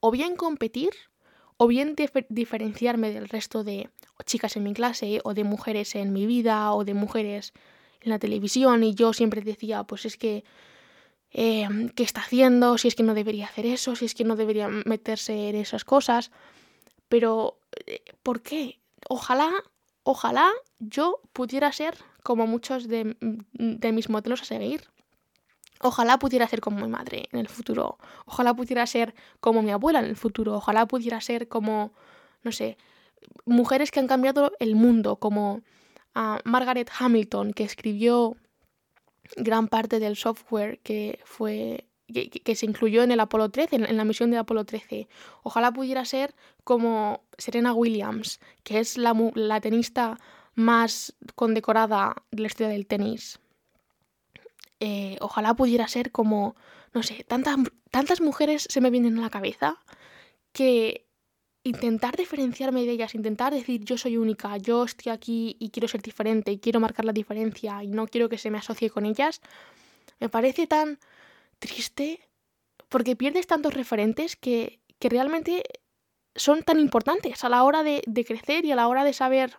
o 0.00 0.10
bien 0.10 0.36
competir 0.36 0.90
o 1.56 1.66
bien 1.66 1.94
diferenciarme 2.28 3.12
del 3.12 3.28
resto 3.28 3.64
de 3.64 3.90
chicas 4.24 4.56
en 4.56 4.64
mi 4.64 4.72
clase 4.72 5.20
o 5.24 5.34
de 5.34 5.44
mujeres 5.44 5.94
en 5.94 6.12
mi 6.12 6.26
vida 6.26 6.72
o 6.72 6.84
de 6.84 6.94
mujeres 6.94 7.52
en 8.00 8.10
la 8.10 8.18
televisión 8.18 8.82
y 8.82 8.94
yo 8.94 9.12
siempre 9.12 9.40
decía, 9.40 9.84
pues 9.84 10.04
es 10.04 10.16
que, 10.16 10.44
eh, 11.32 11.68
¿qué 11.94 12.02
está 12.02 12.20
haciendo? 12.20 12.78
Si 12.78 12.88
es 12.88 12.94
que 12.94 13.02
no 13.02 13.14
debería 13.14 13.46
hacer 13.46 13.66
eso, 13.66 13.96
si 13.96 14.04
es 14.04 14.14
que 14.14 14.24
no 14.24 14.36
debería 14.36 14.68
meterse 14.68 15.48
en 15.48 15.56
esas 15.56 15.84
cosas. 15.84 16.30
Pero, 17.08 17.58
eh, 17.86 18.02
¿por 18.22 18.42
qué? 18.42 18.80
Ojalá, 19.08 19.50
ojalá 20.04 20.52
yo 20.78 21.20
pudiera 21.32 21.72
ser 21.72 21.96
como 22.22 22.46
muchos 22.46 22.88
de, 22.88 23.16
de 23.52 23.92
mis 23.92 24.08
modelos 24.08 24.42
a 24.42 24.44
seguir. 24.44 24.84
Ojalá 25.80 26.18
pudiera 26.18 26.46
ser 26.46 26.60
como 26.60 26.80
mi 26.80 26.88
madre 26.88 27.28
en 27.32 27.40
el 27.40 27.48
futuro. 27.48 27.98
Ojalá 28.24 28.54
pudiera 28.54 28.86
ser 28.86 29.14
como 29.40 29.60
mi 29.62 29.70
abuela 29.70 29.98
en 29.98 30.06
el 30.06 30.16
futuro. 30.16 30.54
Ojalá 30.54 30.86
pudiera 30.86 31.20
ser 31.20 31.48
como, 31.48 31.92
no 32.42 32.52
sé, 32.52 32.78
mujeres 33.44 33.90
que 33.90 34.00
han 34.00 34.06
cambiado 34.06 34.52
el 34.60 34.76
mundo, 34.76 35.16
como 35.16 35.62
a 36.14 36.40
Margaret 36.44 36.90
Hamilton, 36.98 37.52
que 37.52 37.64
escribió 37.64 38.36
gran 39.36 39.68
parte 39.68 39.98
del 39.98 40.16
software 40.16 40.78
que 40.80 41.20
fue 41.24 41.86
que, 42.14 42.54
se 42.54 42.66
incluyó 42.66 43.02
en 43.02 43.10
el 43.10 43.20
Apolo 43.20 43.50
13, 43.50 43.76
en, 43.76 43.96
la 43.96 44.04
misión 44.04 44.30
de 44.30 44.38
Apolo 44.38 44.64
13. 44.64 45.08
Ojalá 45.42 45.72
pudiera 45.72 46.04
ser 46.04 46.34
como 46.62 47.24
Serena 47.36 47.74
Williams, 47.74 48.40
que 48.62 48.78
es 48.78 48.96
la, 48.96 49.60
tenista 49.60 50.18
más 50.54 51.14
condecorada 51.34 52.14
de 52.30 52.42
la 52.42 52.46
historia 52.46 52.68
del 52.68 52.86
tenis. 52.86 53.40
Eh, 54.80 55.16
ojalá 55.20 55.54
pudiera 55.54 55.88
ser 55.88 56.12
como, 56.12 56.54
no 56.92 57.02
sé, 57.02 57.24
tantas, 57.24 57.56
tantas 57.90 58.20
mujeres 58.20 58.66
se 58.68 58.80
me 58.80 58.90
vienen 58.90 59.18
a 59.18 59.22
la 59.22 59.30
cabeza 59.30 59.78
que 60.52 61.06
intentar 61.64 62.16
diferenciarme 62.16 62.84
de 62.84 62.92
ellas, 62.92 63.14
intentar 63.14 63.52
decir 63.52 63.82
yo 63.84 63.96
soy 63.96 64.18
única, 64.18 64.56
yo 64.58 64.84
estoy 64.84 65.10
aquí 65.10 65.56
y 65.58 65.70
quiero 65.70 65.88
ser 65.88 66.02
diferente 66.02 66.52
y 66.52 66.58
quiero 66.58 66.78
marcar 66.78 67.06
la 67.06 67.12
diferencia 67.12 67.82
y 67.82 67.88
no 67.88 68.06
quiero 68.06 68.28
que 68.28 68.38
se 68.38 68.50
me 68.50 68.58
asocie 68.58 68.90
con 68.90 69.06
ellas, 69.06 69.40
me 70.20 70.28
parece 70.28 70.66
tan 70.66 70.98
triste 71.64 72.20
porque 72.88 73.16
pierdes 73.16 73.46
tantos 73.46 73.74
referentes 73.74 74.36
que, 74.36 74.80
que 74.98 75.08
realmente 75.08 75.62
son 76.34 76.62
tan 76.62 76.78
importantes 76.78 77.42
a 77.44 77.48
la 77.48 77.62
hora 77.64 77.82
de, 77.82 78.02
de 78.06 78.24
crecer 78.24 78.64
y 78.64 78.72
a 78.72 78.76
la 78.76 78.88
hora 78.88 79.04
de 79.04 79.12
saber 79.12 79.56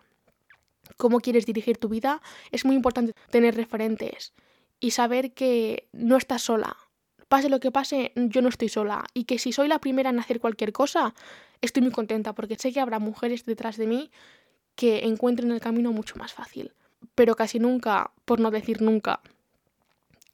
cómo 0.96 1.20
quieres 1.20 1.46
dirigir 1.46 1.78
tu 1.78 1.88
vida. 1.88 2.22
Es 2.52 2.64
muy 2.64 2.76
importante 2.76 3.12
tener 3.30 3.56
referentes 3.56 4.32
y 4.78 4.92
saber 4.92 5.32
que 5.32 5.88
no 5.92 6.16
estás 6.16 6.42
sola. 6.42 6.76
Pase 7.28 7.48
lo 7.48 7.58
que 7.58 7.72
pase, 7.72 8.12
yo 8.14 8.40
no 8.40 8.48
estoy 8.48 8.68
sola. 8.68 9.04
Y 9.12 9.24
que 9.24 9.38
si 9.38 9.52
soy 9.52 9.68
la 9.68 9.80
primera 9.80 10.10
en 10.10 10.20
hacer 10.20 10.38
cualquier 10.38 10.72
cosa, 10.72 11.14
estoy 11.60 11.82
muy 11.82 11.92
contenta 11.92 12.34
porque 12.34 12.56
sé 12.56 12.72
que 12.72 12.80
habrá 12.80 12.98
mujeres 13.00 13.44
detrás 13.44 13.76
de 13.76 13.86
mí 13.86 14.10
que 14.76 15.06
encuentren 15.06 15.50
el 15.50 15.60
camino 15.60 15.92
mucho 15.92 16.16
más 16.16 16.32
fácil. 16.32 16.72
Pero 17.14 17.34
casi 17.34 17.58
nunca, 17.58 18.12
por 18.24 18.38
no 18.38 18.50
decir 18.50 18.80
nunca, 18.80 19.20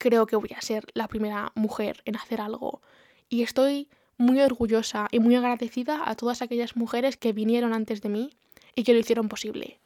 creo 0.02 0.26
que 0.26 0.34
voy 0.34 0.50
a 0.56 0.60
ser 0.60 0.84
la 0.94 1.06
primera 1.06 1.52
mujer 1.54 2.02
en 2.06 2.16
hacer 2.16 2.40
algo. 2.40 2.82
Y 3.28 3.44
estoy 3.44 3.88
muy 4.18 4.40
orgullosa 4.40 5.06
y 5.12 5.20
muy 5.20 5.36
agradecida 5.36 6.02
a 6.10 6.16
todas 6.16 6.42
aquellas 6.42 6.74
mujeres 6.74 7.16
que 7.16 7.32
vinieron 7.32 7.72
antes 7.72 8.02
de 8.02 8.08
mí 8.08 8.36
y 8.74 8.82
que 8.82 8.94
lo 8.94 8.98
hicieron 8.98 9.28
posible. 9.28 9.78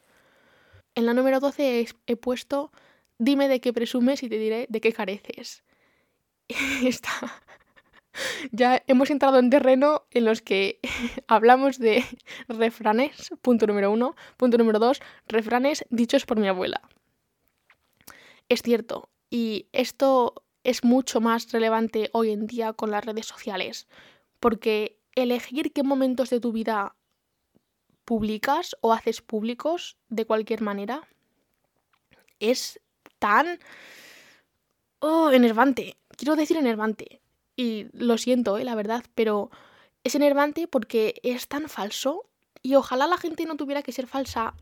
En 0.94 1.05
la 1.05 1.12
número 1.12 1.38
12 1.38 1.87
he, 2.07 2.16
puesto 2.16 2.72
dime 3.18 3.46
de 3.48 3.61
qué 3.61 3.74
presumes 3.74 4.22
y 4.22 4.31
te 4.31 4.38
diré 4.38 4.64
de 4.70 4.81
qué 4.81 4.94
careces. 4.94 5.62
Está. 6.83 7.42
Ya 8.52 8.83
hemos 8.87 9.11
entrado 9.11 9.38
en 9.38 9.50
terreno 9.50 10.07
en 10.12 10.24
los 10.24 10.40
que 10.40 10.81
hablamos 11.29 11.79
de 11.79 12.02
refranes, 12.48 13.33
punto 13.42 13.66
número 13.66 13.90
uno. 13.90 14.16
Punto 14.38 14.57
número 14.57 14.79
dos, 14.79 15.02
refranes 15.29 15.85
dichos 15.90 16.24
por 16.24 16.38
mi 16.38 16.48
abuela. 16.48 16.81
Es 18.48 18.62
cierto, 18.62 19.11
y 19.31 19.67
esto 19.73 20.45
es 20.65 20.85
mucho 20.85 21.21
más 21.21 21.53
relevante 21.53 22.11
hoy 22.12 22.31
en 22.31 22.47
día 22.47 22.73
con 22.73 22.91
las 22.91 23.05
redes 23.05 23.27
sociales, 23.27 23.87
porque 24.41 24.99
elegir 25.15 25.73
qué 25.73 25.83
momentos 25.83 26.31
de 26.31 26.41
tu 26.41 26.53
vida 26.53 26.97
publicas 28.05 28.77
o 28.81 28.93
haces 28.93 29.21
públicos 29.21 29.97
de 30.09 30.27
cualquier 30.27 30.62
manera 30.62 31.03
es 32.41 32.81
tan 33.19 33.59
oh, 35.01 35.31
enervante. 35.31 35.97
Quiero 36.17 36.37
decir 36.37 36.57
enervante. 36.57 37.21
Y 37.57 37.87
lo 37.93 38.19
siento, 38.19 38.59
eh, 38.59 38.65
la 38.65 38.75
verdad, 38.75 39.05
pero 39.15 39.51
es 40.05 40.15
enervante 40.15 40.69
porque 40.69 41.15
es 41.23 41.49
tan 41.49 41.69
falso 41.69 42.29
y 42.62 42.75
ojalá 42.75 43.07
la 43.07 43.17
gente 43.17 43.47
no 43.47 43.57
tuviera 43.57 43.83
que 43.83 43.93
ser 43.93 44.07
falsa 44.07 44.55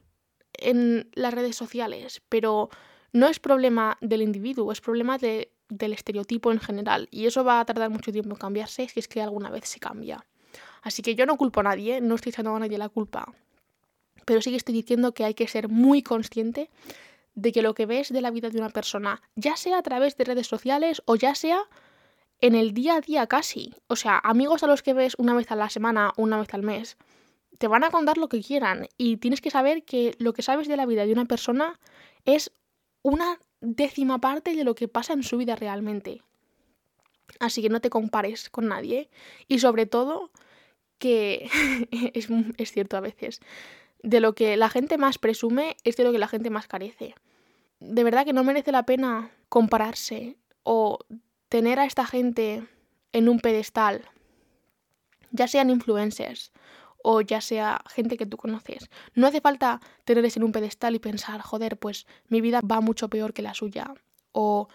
en 0.53 1.11
las 1.15 1.35
redes 1.35 1.57
sociales, 1.57 2.23
pero 2.29 2.71
no 3.15 3.29
es 3.29 3.39
problema 3.39 3.97
del 4.01 4.23
individuo, 4.23 4.73
es 4.73 4.81
problema 4.81 5.19
de, 5.19 5.53
del 5.69 5.93
estereotipo 5.93 6.51
en 6.51 6.59
general 6.59 7.09
y 7.13 7.27
eso 7.27 7.45
va 7.45 7.61
a 7.61 7.65
tardar 7.65 7.89
mucho 7.89 8.13
tiempo 8.13 8.31
en 8.31 8.37
cambiarse 8.37 8.89
si 8.89 8.99
es 9.01 9.09
que 9.09 9.23
alguna 9.23 9.51
vez 9.51 9.67
se 9.69 9.79
cambia. 9.79 10.27
Así 10.83 11.01
que 11.01 11.15
yo 11.15 11.25
no 11.25 11.37
culpo 11.37 11.61
a 11.61 11.63
nadie, 11.63 12.01
no 12.01 12.17
estoy 12.17 12.31
echando 12.31 12.55
a 12.55 12.59
nadie 12.59 12.77
la 12.77 12.89
culpa, 12.89 13.33
pero 14.25 14.43
sí 14.43 14.51
que 14.51 14.57
estoy 14.57 14.75
diciendo 14.75 15.15
que 15.15 15.25
hay 15.25 15.35
que 15.35 15.47
ser 15.47 15.69
muy 15.69 16.03
consciente 16.03 16.71
de 17.37 17.53
que 17.53 17.63
lo 17.63 17.75
que 17.75 17.87
ves 17.87 18.13
de 18.13 18.21
la 18.21 18.33
vida 18.33 18.51
de 18.51 18.59
una 18.59 18.71
persona, 18.71 19.23
ya 19.37 19.57
sea 19.57 19.79
a 19.79 19.83
través 19.83 20.17
de 20.17 20.25
redes 20.25 20.49
sociales 20.49 21.01
o 21.07 21.15
ya 21.15 21.37
sea 21.37 21.61
en 22.41 22.57
el 22.57 22.75
día 22.75 22.97
a 22.97 23.01
día 23.01 23.29
casi, 23.29 23.75
o 23.87 23.95
sea, 23.95 24.19
amigos 24.19 24.65
a 24.65 24.67
los 24.67 24.83
que 24.83 24.93
ves 24.93 25.15
una 25.19 25.35
vez 25.35 25.53
a 25.53 25.57
la 25.57 25.71
semana 25.71 26.13
una 26.17 26.39
vez 26.39 26.53
al 26.53 26.63
mes, 26.63 26.97
te 27.59 27.69
van 27.69 27.85
a 27.85 27.91
contar 27.91 28.19
lo 28.19 28.29
que 28.29 28.43
quieran 28.43 28.89
y 28.99 29.19
tienes 29.19 29.41
que 29.41 29.51
saber 29.51 29.85
que 29.85 30.17
lo 30.19 30.33
que 30.33 30.43
sabes 30.43 30.67
de 30.67 30.77
la 30.77 30.85
vida 30.85 31.07
de 31.07 31.13
una 31.13 31.27
persona 31.27 31.79
es 32.25 32.51
una 33.05 33.39
décima 33.61 34.19
parte 34.19 34.57
de 34.57 34.65
lo 34.65 34.75
que 34.75 34.89
pasa 34.89 35.13
en 35.13 35.23
su 35.23 35.37
vida 35.37 35.55
realmente. 35.55 36.23
Así 37.39 37.63
que 37.63 37.69
no 37.69 37.81
te 37.81 37.91
compares 37.91 38.51
con 38.51 38.67
nadie 38.69 39.11
y 39.47 39.61
sobre 39.61 39.87
todo 39.87 40.31
que 40.99 41.49
es, 42.15 42.73
cierto 42.73 42.97
a 42.97 43.01
veces, 43.01 43.41
de 44.03 44.21
lo 44.21 44.35
que 44.35 44.57
la 44.57 44.71
gente 44.71 44.99
más 44.99 45.19
presume 45.19 45.77
es 45.85 45.97
de 45.97 46.05
lo 46.05 46.13
que 46.13 46.19
la 46.19 46.29
gente 46.29 46.51
más 46.51 46.67
carece. 46.67 47.15
De 47.79 48.05
verdad 48.05 48.25
que 48.25 48.33
no 48.33 48.43
merece 48.43 48.73
la 48.73 48.87
pena 48.87 49.31
compararse 49.51 50.37
o 50.63 50.99
tener 51.51 51.79
a 51.79 51.85
esta 51.85 52.07
gente 52.07 52.67
en 53.13 53.29
un 53.29 53.39
pedestal, 53.39 54.03
ya 55.31 55.47
sean 55.47 55.69
influencers 55.69 56.53
o 57.07 57.21
ya 57.21 57.43
sea 57.43 57.85
gente 57.91 58.17
que 58.17 58.25
tú 58.25 58.39
conoces. 58.39 58.89
No 59.15 59.27
hace 59.27 59.43
falta 59.43 59.79
tenerles 60.05 60.39
en 60.39 60.43
un 60.43 60.53
pedestal 60.53 60.95
y 60.95 60.99
pensar, 60.99 61.43
joder, 61.43 61.77
pues 61.77 62.07
mi 62.29 62.41
vida 62.41 62.63
va 62.63 62.81
mucho 62.81 63.09
peor 63.11 63.35
que 63.35 63.43
la 63.43 63.53
suya. 63.53 63.93
O 64.33 64.69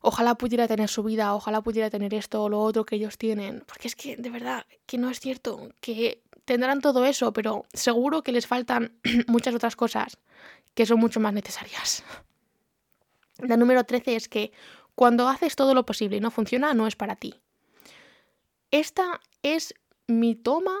ojalá 0.00 0.36
pudiera 0.36 0.68
tener 0.68 0.88
su 0.88 1.02
vida, 1.02 1.34
ojalá 1.34 1.60
pudiera 1.60 1.90
tener 1.90 2.14
esto 2.14 2.44
o 2.44 2.48
lo 2.48 2.60
otro 2.60 2.84
que 2.84 2.94
ellos 2.94 3.18
tienen. 3.18 3.64
Porque 3.66 3.88
es 3.88 3.96
que, 3.96 4.16
de 4.16 4.30
verdad, 4.30 4.66
que 4.86 4.98
no 4.98 5.10
es 5.10 5.18
cierto, 5.18 5.68
que 5.80 6.22
tendrán 6.44 6.80
todo 6.80 7.04
eso, 7.04 7.32
pero 7.32 7.66
seguro 7.72 8.22
que 8.22 8.30
les 8.30 8.46
faltan 8.46 8.92
muchas 9.26 9.52
otras 9.52 9.74
cosas 9.74 10.16
que 10.74 10.86
son 10.86 11.00
mucho 11.00 11.18
más 11.18 11.34
necesarias. 11.34 12.04
La 13.38 13.56
número 13.56 13.82
13 13.82 14.14
es 14.14 14.28
que 14.28 14.52
cuando 14.94 15.28
haces 15.28 15.56
todo 15.56 15.74
lo 15.74 15.84
posible 15.84 16.18
y 16.18 16.20
no 16.20 16.30
funciona, 16.30 16.72
no 16.72 16.86
es 16.86 16.94
para 16.94 17.16
ti. 17.16 17.34
Esta 18.70 19.20
es 19.42 19.74
mi 20.06 20.36
toma 20.36 20.76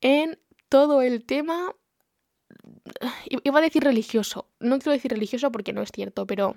en 0.00 0.38
todo 0.68 1.02
el 1.02 1.24
tema. 1.24 1.74
Iba 3.28 3.58
a 3.58 3.62
decir 3.62 3.84
religioso. 3.84 4.46
No 4.58 4.78
quiero 4.78 4.92
decir 4.92 5.10
religioso 5.10 5.52
porque 5.52 5.72
no 5.72 5.82
es 5.82 5.90
cierto, 5.92 6.26
pero 6.26 6.56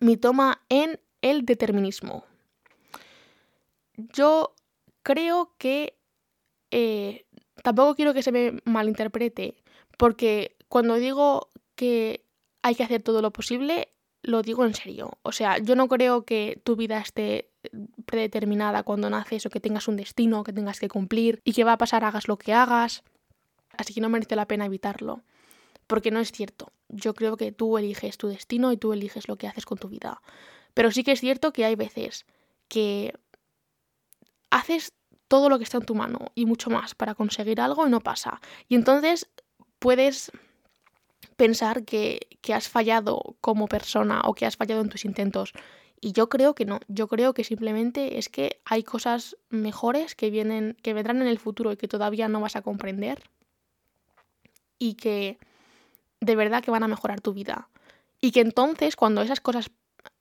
mi 0.00 0.16
toma 0.16 0.62
en 0.68 1.00
el 1.22 1.44
determinismo. 1.44 2.24
Yo 3.96 4.54
creo 5.02 5.54
que 5.58 5.98
eh, 6.70 7.26
tampoco 7.62 7.94
quiero 7.94 8.14
que 8.14 8.22
se 8.22 8.32
me 8.32 8.60
malinterprete, 8.64 9.56
porque 9.96 10.56
cuando 10.68 10.94
digo 10.96 11.48
que 11.74 12.24
hay 12.62 12.74
que 12.74 12.84
hacer 12.84 13.02
todo 13.02 13.22
lo 13.22 13.32
posible, 13.32 13.88
lo 14.22 14.42
digo 14.42 14.64
en 14.64 14.74
serio. 14.74 15.18
O 15.22 15.32
sea, 15.32 15.58
yo 15.58 15.74
no 15.74 15.88
creo 15.88 16.24
que 16.24 16.60
tu 16.64 16.76
vida 16.76 16.98
esté 16.98 17.50
predeterminada 18.04 18.82
cuando 18.82 19.10
naces 19.10 19.46
o 19.46 19.50
que 19.50 19.60
tengas 19.60 19.88
un 19.88 19.96
destino 19.96 20.44
que 20.44 20.52
tengas 20.52 20.80
que 20.80 20.88
cumplir 20.88 21.40
y 21.44 21.52
que 21.52 21.64
va 21.64 21.72
a 21.72 21.78
pasar 21.78 22.04
hagas 22.04 22.28
lo 22.28 22.38
que 22.38 22.52
hagas. 22.52 23.02
Así 23.76 23.94
que 23.94 24.00
no 24.00 24.08
merece 24.08 24.36
la 24.36 24.46
pena 24.46 24.66
evitarlo. 24.66 25.22
Porque 25.86 26.10
no 26.10 26.20
es 26.20 26.32
cierto. 26.32 26.72
Yo 26.88 27.14
creo 27.14 27.36
que 27.36 27.52
tú 27.52 27.78
eliges 27.78 28.18
tu 28.18 28.28
destino 28.28 28.72
y 28.72 28.76
tú 28.76 28.92
eliges 28.92 29.28
lo 29.28 29.36
que 29.36 29.46
haces 29.46 29.64
con 29.64 29.78
tu 29.78 29.88
vida. 29.88 30.20
Pero 30.74 30.90
sí 30.90 31.02
que 31.04 31.12
es 31.12 31.20
cierto 31.20 31.52
que 31.52 31.64
hay 31.64 31.76
veces 31.76 32.26
que 32.68 33.14
haces 34.50 34.92
todo 35.28 35.48
lo 35.48 35.58
que 35.58 35.64
está 35.64 35.78
en 35.78 35.84
tu 35.84 35.94
mano 35.94 36.32
y 36.34 36.46
mucho 36.46 36.70
más 36.70 36.94
para 36.94 37.14
conseguir 37.14 37.60
algo 37.60 37.86
y 37.86 37.90
no 37.90 38.00
pasa. 38.00 38.40
Y 38.68 38.74
entonces 38.74 39.28
puedes 39.78 40.32
pensar 41.36 41.84
que, 41.84 42.26
has 42.52 42.68
fallado 42.68 43.36
como 43.42 43.68
persona 43.68 44.22
o 44.24 44.32
que 44.32 44.46
has 44.46 44.56
fallado 44.56 44.80
en 44.80 44.88
tus 44.88 45.04
intentos. 45.04 45.52
Y 46.00 46.12
yo 46.12 46.28
creo 46.28 46.54
que 46.54 46.64
no, 46.64 46.80
yo 46.88 47.08
creo 47.08 47.34
que 47.34 47.44
simplemente 47.44 48.18
es 48.18 48.28
que 48.28 48.60
hay 48.64 48.82
cosas 48.82 49.36
mejores 49.50 50.14
que 50.14 50.30
vienen, 50.30 50.76
que 50.82 50.94
vendrán 50.94 51.22
en 51.22 51.28
el 51.28 51.38
futuro 51.38 51.72
y 51.72 51.76
que 51.76 51.88
todavía 51.88 52.28
no 52.28 52.40
vas 52.40 52.56
a 52.56 52.62
comprender. 52.62 53.22
Y 54.78 54.94
que 54.94 55.38
de 56.20 56.36
verdad 56.36 56.62
que 56.62 56.70
van 56.70 56.84
a 56.84 56.88
mejorar 56.88 57.20
tu 57.20 57.32
vida. 57.32 57.68
Y 58.20 58.30
que 58.30 58.40
entonces 58.40 58.96
cuando 58.96 59.22
esas 59.22 59.40
cosas 59.40 59.70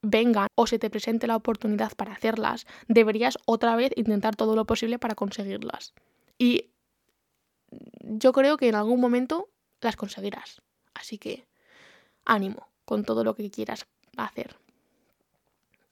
vengan 0.02 0.48
o 0.56 0.68
se 0.68 0.80
te 0.80 0.90
presente 0.90 1.28
la 1.28 1.36
oportunidad 1.36 1.94
para 1.96 2.14
hacerlas, 2.14 2.66
deberías 2.88 3.38
otra 3.46 3.76
vez 3.76 3.92
intentar 3.96 4.36
todo 4.36 4.56
lo 4.56 4.66
posible 4.66 5.00
para 5.00 5.16
conseguirlas. 5.16 5.94
Y 6.38 6.70
yo 8.02 8.32
creo 8.32 8.58
que 8.58 8.70
en 8.70 8.76
algún 8.76 9.00
momento 9.00 9.50
las 9.82 9.96
conseguirás. 9.96 10.62
Así 10.94 11.18
que 11.18 11.48
ánimo 12.26 12.68
con 12.86 13.04
todo 13.04 13.24
lo 13.24 13.36
que 13.36 13.52
quieras 13.52 13.86
hacer. 14.16 14.56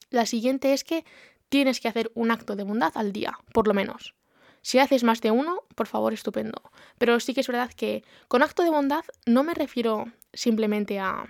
La 0.10 0.26
siguiente 0.26 0.74
es 0.74 0.84
que 0.84 1.06
tienes 1.50 1.80
que 1.80 1.88
hacer 1.88 2.12
un 2.16 2.32
acto 2.32 2.56
de 2.56 2.64
bondad 2.64 2.92
al 2.96 3.12
día, 3.12 3.40
por 3.54 3.68
lo 3.68 3.74
menos. 3.74 4.16
Si 4.62 4.80
haces 4.80 5.04
más 5.04 5.22
de 5.22 5.32
uno, 5.32 5.64
por 5.76 5.88
favor, 5.88 6.14
estupendo. 6.14 6.62
Pero 6.98 7.20
sí 7.20 7.34
que 7.34 7.42
es 7.42 7.48
verdad 7.48 7.72
que 7.72 8.04
con 8.28 8.42
acto 8.42 8.64
de 8.64 8.72
bondad 8.72 9.06
no 9.26 9.44
me 9.44 9.54
refiero 9.54 10.06
simplemente 10.34 11.00
a 11.00 11.28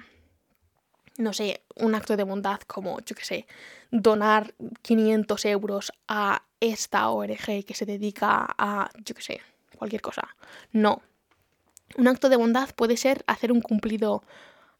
no 1.17 1.33
sé, 1.33 1.63
un 1.75 1.95
acto 1.95 2.17
de 2.17 2.23
bondad 2.23 2.59
como, 2.61 2.99
yo 3.01 3.15
qué 3.15 3.23
sé, 3.23 3.47
donar 3.91 4.53
500 4.81 5.45
euros 5.45 5.93
a 6.07 6.43
esta 6.59 7.09
ORG 7.09 7.65
que 7.65 7.73
se 7.73 7.85
dedica 7.85 8.53
a, 8.57 8.89
yo 9.03 9.15
qué 9.15 9.21
sé, 9.21 9.41
cualquier 9.77 10.01
cosa. 10.01 10.35
No. 10.71 11.01
Un 11.97 12.07
acto 12.07 12.29
de 12.29 12.35
bondad 12.35 12.69
puede 12.75 12.97
ser 12.97 13.23
hacer 13.27 13.51
un 13.51 13.61
cumplido 13.61 14.23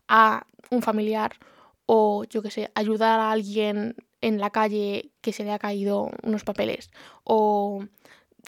a 0.07 0.45
un 0.69 0.81
familiar 0.81 1.37
o, 1.85 2.23
yo 2.25 2.41
qué 2.41 2.51
sé, 2.51 2.71
ayudar 2.75 3.19
a 3.19 3.31
alguien 3.31 3.95
en 4.21 4.39
la 4.39 4.49
calle 4.49 5.11
que 5.21 5.33
se 5.33 5.43
le 5.43 5.51
ha 5.51 5.59
caído 5.59 6.09
unos 6.23 6.43
papeles 6.43 6.89
o 7.23 7.85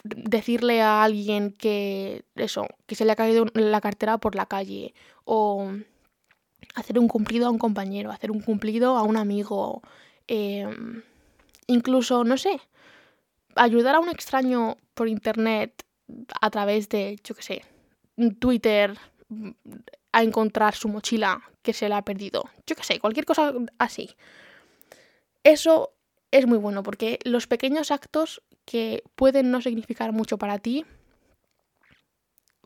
decirle 0.04 0.80
a 0.82 1.02
alguien 1.02 1.52
que 1.52 2.24
eso, 2.36 2.66
que 2.86 2.94
se 2.94 3.04
le 3.04 3.12
ha 3.12 3.16
caído 3.16 3.46
la 3.54 3.80
cartera 3.80 4.18
por 4.18 4.34
la 4.34 4.46
calle 4.46 4.94
o 5.24 5.70
hacer 6.74 6.98
un 6.98 7.08
cumplido 7.08 7.46
a 7.46 7.50
un 7.50 7.58
compañero, 7.58 8.10
hacer 8.10 8.30
un 8.30 8.40
cumplido 8.40 8.96
a 8.96 9.02
un 9.02 9.16
amigo, 9.16 9.82
em, 10.26 11.02
incluso, 11.66 12.24
no 12.24 12.36
sé, 12.36 12.60
ayudar 13.54 13.96
a 13.96 14.00
un 14.00 14.08
extraño 14.08 14.76
por 14.94 15.08
internet 15.08 15.84
a 16.40 16.50
través 16.50 16.88
de, 16.88 17.18
yo 17.24 17.34
qué 17.34 17.42
sé, 17.42 17.62
Twitter 18.38 18.96
a 20.12 20.22
encontrar 20.22 20.74
su 20.74 20.88
mochila 20.88 21.42
que 21.62 21.72
se 21.72 21.88
le 21.88 21.94
ha 21.94 22.02
perdido. 22.02 22.44
Yo 22.66 22.76
qué 22.76 22.84
sé, 22.84 23.00
cualquier 23.00 23.26
cosa 23.26 23.52
así. 23.78 24.16
Eso 25.44 25.92
es 26.30 26.46
muy 26.46 26.58
bueno 26.58 26.82
porque 26.82 27.18
los 27.24 27.46
pequeños 27.46 27.90
actos 27.90 28.42
que 28.64 29.02
pueden 29.14 29.50
no 29.50 29.62
significar 29.62 30.12
mucho 30.12 30.38
para 30.38 30.58
ti 30.58 30.84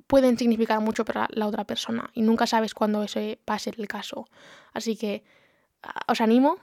pueden 0.07 0.37
significar 0.37 0.81
mucho 0.81 1.05
para 1.05 1.29
la 1.31 1.47
otra 1.47 1.65
persona 1.65 2.11
y 2.13 2.23
nunca 2.23 2.47
sabes 2.47 2.75
cuándo 2.75 3.03
ese 3.03 3.39
va 3.49 3.55
a 3.55 3.59
ser 3.59 3.77
el 3.79 3.89
caso. 3.89 4.27
Así 4.73 4.97
que 4.97 5.25
os 6.07 6.21
animo 6.21 6.59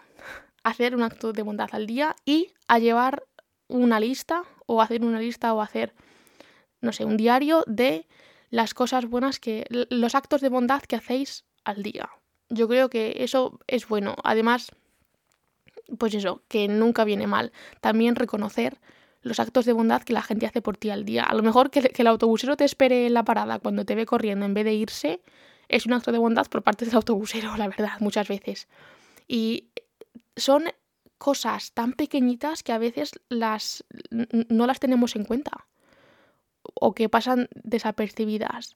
a 0.63 0.69
hacer 0.69 0.95
un 0.95 1.03
acto 1.03 1.33
de 1.33 1.41
bondad 1.41 1.69
al 1.71 1.87
día 1.87 2.15
y 2.25 2.53
a 2.67 2.79
llevar 2.79 3.23
una 3.67 3.99
lista 3.99 4.43
o 4.65 4.81
hacer 4.81 5.03
una 5.03 5.19
lista 5.19 5.53
o 5.53 5.61
hacer, 5.61 5.93
no 6.81 6.91
sé, 6.91 7.05
un 7.05 7.17
diario 7.17 7.63
de 7.65 8.07
las 8.49 8.73
cosas 8.73 9.05
buenas 9.05 9.39
que, 9.39 9.65
los 9.69 10.15
actos 10.15 10.41
de 10.41 10.49
bondad 10.49 10.81
que 10.81 10.95
hacéis 10.95 11.45
al 11.63 11.83
día. 11.83 12.09
Yo 12.49 12.67
creo 12.67 12.89
que 12.89 13.17
eso 13.19 13.59
es 13.67 13.87
bueno. 13.87 14.15
Además, 14.23 14.71
pues 15.97 16.13
eso, 16.13 16.43
que 16.47 16.67
nunca 16.67 17.03
viene 17.03 17.27
mal. 17.27 17.51
También 17.81 18.15
reconocer 18.15 18.79
los 19.21 19.39
actos 19.39 19.65
de 19.65 19.73
bondad 19.73 20.01
que 20.01 20.13
la 20.13 20.21
gente 20.21 20.45
hace 20.45 20.61
por 20.61 20.77
ti 20.77 20.89
al 20.89 21.05
día. 21.05 21.23
A 21.23 21.35
lo 21.35 21.43
mejor 21.43 21.69
que, 21.69 21.91
el 21.95 22.07
autobusero 22.07 22.57
te 22.57 22.65
espere 22.65 23.05
en 23.05 23.13
la 23.13 23.23
parada 23.23 23.59
cuando 23.59 23.85
te 23.85 23.95
ve 23.95 24.05
corriendo 24.05 24.45
en 24.45 24.53
vez 24.53 24.65
de 24.65 24.73
irse, 24.73 25.21
es 25.67 25.85
un 25.85 25.93
acto 25.93 26.11
de 26.11 26.17
bondad 26.17 26.47
por 26.47 26.63
parte 26.63 26.85
del 26.85 26.95
autobusero, 26.95 27.55
la 27.57 27.67
verdad, 27.67 27.99
muchas 27.99 28.27
veces. 28.27 28.67
Y 29.27 29.67
son 30.35 30.63
cosas 31.17 31.73
tan 31.73 31.93
pequeñitas 31.93 32.63
que 32.63 32.71
a 32.71 32.77
veces 32.77 33.11
las 33.27 33.83
no 34.09 34.65
las 34.65 34.79
tenemos 34.79 35.17
en 35.17 35.25
cuenta 35.25 35.67
o 36.73 36.93
que 36.93 37.09
pasan 37.09 37.49
desapercibidas. 37.53 38.75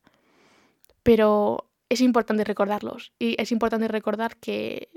Pero 1.04 1.70
es 1.90 2.02
importante 2.02 2.44
recordarlos 2.44 3.12
y 3.20 3.40
es 3.42 3.52
importante 3.52 3.88
recordar 3.88 4.38
que 4.38 4.90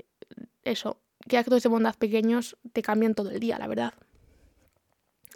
eso, 0.63 0.99
que 1.27 1.37
actos 1.37 1.63
de 1.63 1.69
bondad 1.69 1.95
pequeños 1.95 2.57
te 2.73 2.81
cambian 2.81 3.15
todo 3.15 3.29
el 3.29 3.39
día, 3.39 3.59
la 3.59 3.67
verdad. 3.67 3.93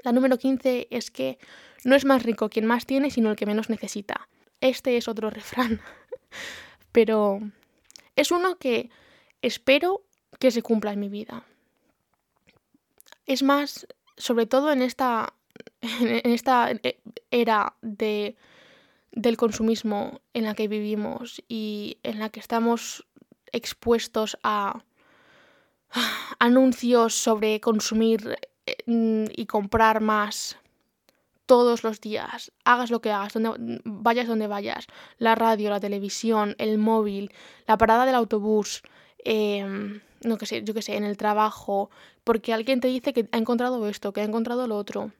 La 0.03 0.11
número 0.11 0.37
15 0.37 0.87
es 0.89 1.11
que 1.11 1.37
no 1.83 1.95
es 1.95 2.05
más 2.05 2.23
rico 2.23 2.49
quien 2.49 2.65
más 2.65 2.85
tiene, 2.85 3.11
sino 3.11 3.29
el 3.29 3.35
que 3.35 3.45
menos 3.45 3.69
necesita. 3.69 4.27
Este 4.59 4.97
es 4.97 5.07
otro 5.07 5.29
refrán, 5.31 5.81
pero 6.91 7.39
es 8.15 8.31
uno 8.31 8.57
que 8.57 8.89
espero 9.41 10.03
que 10.39 10.51
se 10.51 10.61
cumpla 10.61 10.93
en 10.93 10.99
mi 10.99 11.09
vida. 11.09 11.45
Es 13.25 13.43
más, 13.43 13.87
sobre 14.17 14.45
todo 14.45 14.71
en 14.71 14.81
esta, 14.81 15.33
en 15.81 16.31
esta 16.31 16.71
era 17.31 17.75
de, 17.81 18.35
del 19.11 19.37
consumismo 19.37 20.21
en 20.33 20.45
la 20.45 20.53
que 20.53 20.67
vivimos 20.67 21.41
y 21.47 21.97
en 22.03 22.19
la 22.19 22.29
que 22.29 22.39
estamos 22.39 23.05
expuestos 23.51 24.37
a 24.43 24.83
anuncios 26.39 27.15
sobre 27.15 27.59
consumir 27.59 28.37
eh, 28.65 29.27
y 29.35 29.45
comprar 29.45 30.01
más 30.01 30.57
todos 31.45 31.83
los 31.83 31.99
días, 31.99 32.53
hagas 32.63 32.91
lo 32.91 33.01
que 33.01 33.11
hagas, 33.11 33.33
donde, 33.33 33.81
vayas 33.83 34.27
donde 34.27 34.47
vayas, 34.47 34.87
la 35.17 35.35
radio, 35.35 35.69
la 35.69 35.81
televisión, 35.81 36.55
el 36.59 36.77
móvil, 36.77 37.33
la 37.67 37.77
parada 37.77 38.05
del 38.05 38.15
autobús, 38.15 38.83
em, 39.25 39.99
no 40.23 40.37
que 40.37 40.45
sé, 40.45 40.63
yo 40.63 40.73
qué 40.73 40.81
sé, 40.81 40.95
en 40.95 41.03
el 41.03 41.17
trabajo, 41.17 41.89
porque 42.23 42.53
alguien 42.53 42.79
te 42.79 42.87
dice 42.87 43.11
que 43.11 43.27
ha 43.33 43.37
encontrado 43.37 43.85
esto, 43.89 44.13
que 44.13 44.21
ha 44.21 44.23
encontrado 44.23 44.65
lo 44.65 44.77
otro. 44.77 45.11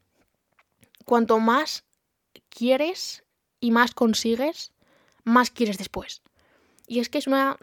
Cuanto 1.06 1.40
más 1.40 1.84
quieres 2.50 3.24
y 3.60 3.72
más 3.72 3.94
consigues, 3.94 4.72
más 5.24 5.52
quieres 5.52 5.78
después. 5.78 6.22
Y 6.88 7.00
es 7.00 7.10
que 7.10 7.18
es 7.18 7.28
una, 7.28 7.58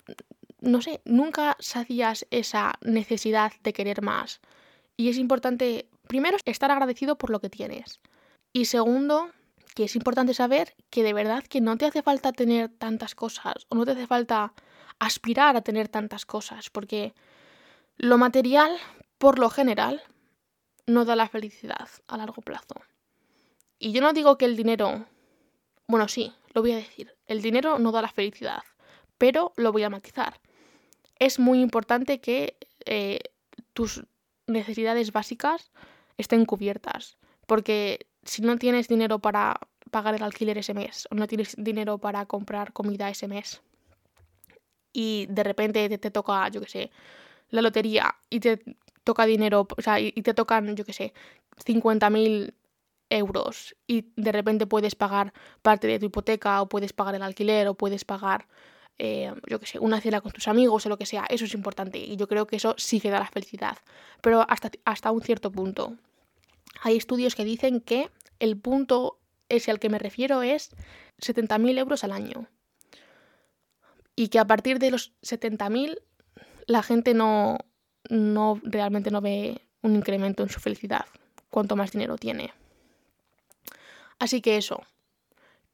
no 0.60 0.80
sé, 0.80 1.00
nunca 1.04 1.56
sacias 1.60 2.26
esa 2.30 2.74
necesidad 2.80 3.52
de 3.62 3.72
querer 3.72 4.02
más. 4.02 4.40
Y 4.96 5.08
es 5.08 5.18
importante, 5.18 5.88
primero, 6.06 6.38
estar 6.44 6.70
agradecido 6.70 7.18
por 7.18 7.30
lo 7.30 7.40
que 7.40 7.50
tienes. 7.50 8.00
Y 8.52 8.64
segundo, 8.64 9.30
que 9.74 9.84
es 9.84 9.96
importante 9.96 10.34
saber 10.34 10.74
que 10.90 11.02
de 11.02 11.12
verdad 11.12 11.44
que 11.44 11.60
no 11.60 11.76
te 11.76 11.86
hace 11.86 12.02
falta 12.02 12.32
tener 12.32 12.68
tantas 12.68 13.14
cosas 13.14 13.66
o 13.68 13.76
no 13.76 13.84
te 13.84 13.92
hace 13.92 14.06
falta 14.06 14.52
aspirar 14.98 15.56
a 15.56 15.62
tener 15.62 15.88
tantas 15.88 16.26
cosas, 16.26 16.70
porque 16.70 17.14
lo 17.96 18.18
material, 18.18 18.76
por 19.18 19.38
lo 19.38 19.50
general, 19.50 20.02
no 20.86 21.04
da 21.04 21.14
la 21.14 21.28
felicidad 21.28 21.88
a 22.08 22.16
largo 22.16 22.42
plazo. 22.42 22.74
Y 23.78 23.92
yo 23.92 24.00
no 24.00 24.12
digo 24.12 24.38
que 24.38 24.44
el 24.44 24.56
dinero, 24.56 25.06
bueno, 25.86 26.08
sí, 26.08 26.32
lo 26.52 26.62
voy 26.62 26.72
a 26.72 26.76
decir, 26.76 27.14
el 27.26 27.42
dinero 27.42 27.78
no 27.78 27.92
da 27.92 28.02
la 28.02 28.08
felicidad, 28.08 28.62
pero 29.18 29.52
lo 29.56 29.72
voy 29.72 29.84
a 29.84 29.90
matizar. 29.90 30.40
Es 31.18 31.38
muy 31.38 31.60
importante 31.60 32.20
que 32.20 32.56
eh, 32.84 33.20
tus 33.74 34.04
necesidades 34.46 35.12
básicas 35.12 35.70
estén 36.16 36.44
cubiertas, 36.44 37.16
porque 37.46 38.06
si 38.24 38.42
no 38.42 38.56
tienes 38.56 38.88
dinero 38.88 39.18
para 39.18 39.60
pagar 39.90 40.14
el 40.14 40.22
alquiler 40.22 40.58
ese 40.58 40.74
mes 40.74 41.08
o 41.10 41.14
no 41.14 41.26
tienes 41.26 41.54
dinero 41.56 41.98
para 41.98 42.26
comprar 42.26 42.72
comida 42.72 43.08
ese 43.08 43.28
mes 43.28 43.62
y 44.92 45.26
de 45.30 45.44
repente 45.44 45.88
te, 45.98 46.10
toca, 46.10 46.48
yo 46.48 46.60
qué 46.60 46.68
sé, 46.68 46.90
la 47.50 47.62
lotería 47.62 48.14
y 48.30 48.40
te 48.40 48.60
toca 49.04 49.26
dinero, 49.26 49.66
o 49.76 49.82
sea, 49.82 50.00
y, 50.00 50.12
te 50.12 50.34
tocan, 50.34 50.76
yo 50.76 50.84
qué 50.84 50.92
sé, 50.92 51.14
50.000 51.64 52.52
euros 53.10 53.76
y 53.86 54.06
de 54.16 54.32
repente 54.32 54.66
puedes 54.66 54.94
pagar 54.94 55.32
parte 55.62 55.86
de 55.86 55.98
tu 55.98 56.06
hipoteca 56.06 56.62
o 56.62 56.68
puedes 56.68 56.92
pagar 56.92 57.14
el 57.14 57.22
alquiler 57.22 57.68
o 57.68 57.74
puedes 57.74 58.04
pagar, 58.04 58.48
eh, 58.98 59.32
yo 59.46 59.58
sé, 59.62 59.78
una 59.78 60.00
cena 60.00 60.20
con 60.20 60.32
tus 60.32 60.48
amigos 60.48 60.84
o 60.86 60.88
lo 60.88 60.98
que 60.98 61.06
sea, 61.06 61.24
eso 61.28 61.44
es 61.44 61.54
importante 61.54 61.98
y 61.98 62.16
yo 62.16 62.28
creo 62.28 62.46
que 62.46 62.56
eso 62.56 62.74
sí 62.78 63.00
que 63.00 63.10
da 63.10 63.20
la 63.20 63.28
felicidad, 63.28 63.78
pero 64.20 64.44
hasta, 64.48 64.70
hasta 64.84 65.10
un 65.10 65.22
cierto 65.22 65.50
punto. 65.50 65.94
Hay 66.82 66.96
estudios 66.96 67.34
que 67.34 67.44
dicen 67.44 67.80
que 67.80 68.10
el 68.38 68.56
punto 68.58 69.18
ese 69.48 69.70
al 69.70 69.80
que 69.80 69.88
me 69.88 69.98
refiero 69.98 70.42
es 70.42 70.70
70.000 71.20 71.78
euros 71.78 72.04
al 72.04 72.12
año. 72.12 72.46
Y 74.14 74.28
que 74.28 74.38
a 74.38 74.46
partir 74.46 74.78
de 74.78 74.90
los 74.90 75.12
70.000 75.22 75.98
la 76.66 76.82
gente 76.82 77.14
no, 77.14 77.58
no 78.10 78.60
realmente 78.62 79.10
no 79.10 79.20
ve 79.20 79.62
un 79.82 79.94
incremento 79.96 80.42
en 80.42 80.48
su 80.48 80.60
felicidad 80.60 81.06
cuanto 81.50 81.76
más 81.76 81.92
dinero 81.92 82.16
tiene. 82.16 82.52
Así 84.18 84.40
que 84.40 84.56
eso, 84.56 84.82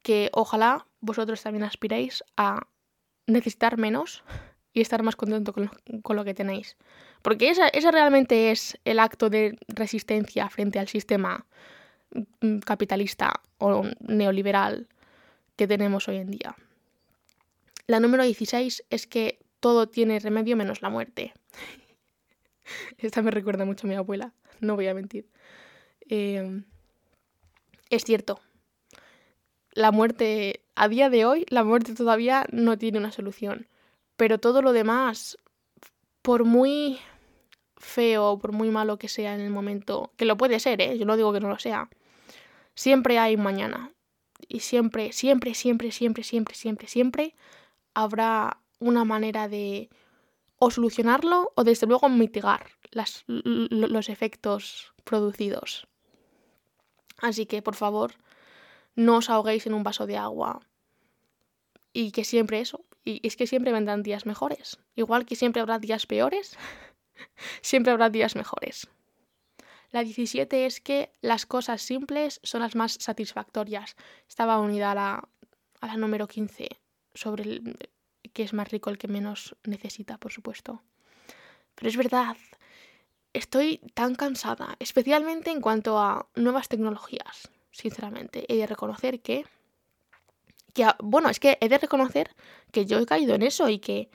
que 0.01 0.29
ojalá 0.33 0.85
vosotros 1.01 1.41
también 1.41 1.63
aspiréis 1.63 2.23
a 2.37 2.67
necesitar 3.27 3.77
menos 3.77 4.23
y 4.73 4.81
estar 4.81 5.03
más 5.03 5.15
contento 5.15 5.53
con 5.53 6.17
lo, 6.17 6.23
que 6.25 6.33
tenéis. 6.33 6.77
Porque 7.21 7.49
ese 7.49 7.63
esa 7.73 7.91
realmente 7.91 8.51
es 8.51 8.77
el 8.85 8.99
acto 8.99 9.29
de 9.29 9.57
resistencia 9.67 10.49
frente 10.49 10.79
al 10.79 10.87
sistema 10.87 11.45
mm, 12.41 12.59
capitalista 12.59 13.41
o 13.57 13.83
neoliberal 13.99 14.87
que 15.55 15.67
tenemos 15.67 16.07
hoy 16.07 16.17
en 16.17 16.31
día. 16.31 16.55
La 17.87 17.99
número 17.99 18.23
16 18.23 18.83
es 18.89 19.07
que 19.07 19.39
todo 19.59 19.87
tiene 19.87 20.19
remedio 20.19 20.57
menos 20.57 20.81
la 20.81 20.89
muerte. 20.89 21.33
Esta 22.97 23.21
me 23.21 23.31
recuerda 23.31 23.65
mucho 23.65 23.87
a 23.87 23.89
mi 23.89 23.95
abuela, 23.95 24.33
no 24.59 24.75
voy 24.75 24.87
a 24.87 24.93
mentir. 24.93 25.29
Em, 26.01 26.65
es 27.89 28.03
cierto, 28.03 28.39
la 29.71 29.91
muerte, 29.91 30.63
a 30.75 30.87
día 30.87 31.09
de 31.09 31.25
hoy, 31.25 31.45
la 31.49 31.63
muerte 31.63 31.93
todavía 31.93 32.45
no 32.51 32.77
tiene 32.77 32.97
una 32.97 33.11
solución. 33.11 33.67
Pero 34.15 34.39
todo 34.39 34.61
lo 34.61 34.71
demás, 34.71 35.37
por 36.21 36.45
muy 36.45 36.99
feo 37.77 38.31
o 38.31 38.39
por 38.39 38.53
muy 38.53 38.69
malo 38.69 38.97
que 38.97 39.09
sea 39.09 39.35
en 39.35 39.41
el 39.41 39.49
momento, 39.49 40.11
que 40.15 40.25
lo 40.25 40.37
puede 40.37 40.59
ser, 40.59 40.81
¿eh? 40.81 40.97
yo 40.97 41.05
no 41.05 41.17
digo 41.17 41.33
que 41.33 41.41
no 41.41 41.49
lo 41.49 41.59
sea, 41.59 41.89
siempre 42.73 43.19
hay 43.19 43.37
mañana. 43.37 43.91
Y 44.47 44.61
siempre, 44.61 45.11
siempre, 45.11 45.53
siempre, 45.53 45.91
siempre, 45.91 46.23
siempre, 46.23 46.55
siempre, 46.55 46.87
siempre 46.87 47.35
habrá 47.93 48.61
una 48.79 49.03
manera 49.03 49.47
de 49.47 49.89
o 50.57 50.71
solucionarlo 50.71 51.51
o 51.55 51.63
desde 51.63 51.87
luego 51.87 52.07
mitigar 52.09 52.67
las, 52.91 53.23
los 53.27 54.09
efectos 54.09 54.93
producidos. 55.03 55.87
Así 57.17 57.45
que 57.45 57.61
por 57.61 57.75
favor, 57.75 58.13
no 58.95 59.17
os 59.17 59.29
ahoguéis 59.29 59.67
en 59.67 59.73
un 59.73 59.83
vaso 59.83 60.05
de 60.05 60.17
agua. 60.17 60.61
Y 61.93 62.11
que 62.11 62.23
siempre 62.23 62.59
eso, 62.59 62.85
y 63.03 63.25
es 63.25 63.35
que 63.35 63.47
siempre 63.47 63.71
vendrán 63.71 64.03
días 64.03 64.25
mejores. 64.25 64.79
Igual 64.95 65.25
que 65.25 65.35
siempre 65.35 65.61
habrá 65.61 65.79
días 65.79 66.05
peores, 66.05 66.57
siempre 67.61 67.91
habrá 67.91 68.09
días 68.09 68.35
mejores. 68.35 68.87
La 69.91 70.03
17 70.03 70.65
es 70.65 70.81
que 70.81 71.11
las 71.21 71.45
cosas 71.45 71.81
simples 71.81 72.41
son 72.43 72.61
las 72.61 72.75
más 72.75 72.97
satisfactorias. 72.99 73.95
Estaba 74.27 74.59
unida 74.59 74.91
a 74.91 74.95
la, 74.95 75.29
a 75.79 75.87
la 75.87 75.95
número 75.95 76.27
15 76.27 76.67
sobre 77.13 77.43
el, 77.43 77.89
que 78.33 78.43
es 78.43 78.53
más 78.53 78.69
rico 78.69 78.89
el 78.89 78.97
que 78.97 79.07
menos 79.07 79.55
necesita, 79.63 80.17
por 80.17 80.33
supuesto. 80.33 80.83
Pero 81.75 81.89
es 81.89 81.95
verdad, 81.95 82.35
estoy 83.35 83.79
tan 83.93 84.15
cansada, 84.15 84.75
especialmente 84.79 85.51
en 85.51 85.61
cuanto 85.61 85.99
a 85.99 86.27
nuevas 86.35 86.69
tecnologías, 86.69 87.49
sinceramente. 87.71 88.45
He 88.51 88.57
de 88.57 88.67
reconocer 88.67 89.21
que, 89.21 89.45
que, 90.73 90.87
bueno, 90.99 91.29
es 91.29 91.39
que 91.39 91.57
he 91.59 91.69
de 91.69 91.77
reconocer 91.77 92.35
que 92.71 92.85
yo 92.85 92.99
he 92.99 93.05
caído 93.05 93.35
en 93.35 93.43
eso 93.43 93.69
y 93.69 93.79
que 93.79 94.09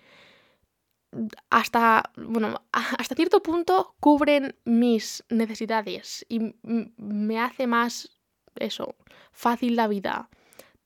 hasta, 1.50 2.10
bueno, 2.16 2.62
hasta 2.72 3.14
cierto 3.14 3.42
punto 3.42 3.94
cubren 4.00 4.56
mis 4.64 5.24
necesidades 5.28 6.24
y 6.28 6.54
me 6.62 7.40
hace 7.40 7.66
más 7.66 8.10
eso, 8.56 8.96
fácil 9.32 9.76
la 9.76 9.88
vida. 9.88 10.28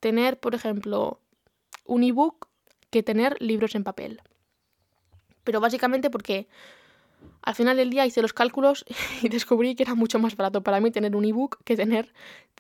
Tener, 0.00 0.38
por 0.38 0.54
ejemplo, 0.54 1.20
un 1.84 2.02
ebook 2.02 2.48
que 2.90 3.02
tener 3.02 3.40
libros 3.40 3.74
en 3.74 3.84
papel. 3.84 4.20
Pero 5.44 5.60
básicamente 5.60 6.10
porque 6.10 6.48
al 7.42 7.54
final 7.54 7.76
del 7.76 7.90
día 7.90 8.06
hice 8.06 8.22
los 8.22 8.32
cálculos 8.32 8.84
y 9.22 9.28
descubrí 9.28 9.74
que 9.74 9.82
era 9.82 9.94
mucho 9.94 10.18
más 10.18 10.36
barato 10.36 10.62
para 10.62 10.80
mí 10.80 10.90
tener 10.90 11.14
un 11.14 11.24
ebook 11.24 11.58
que 11.64 11.76
tener 11.76 12.12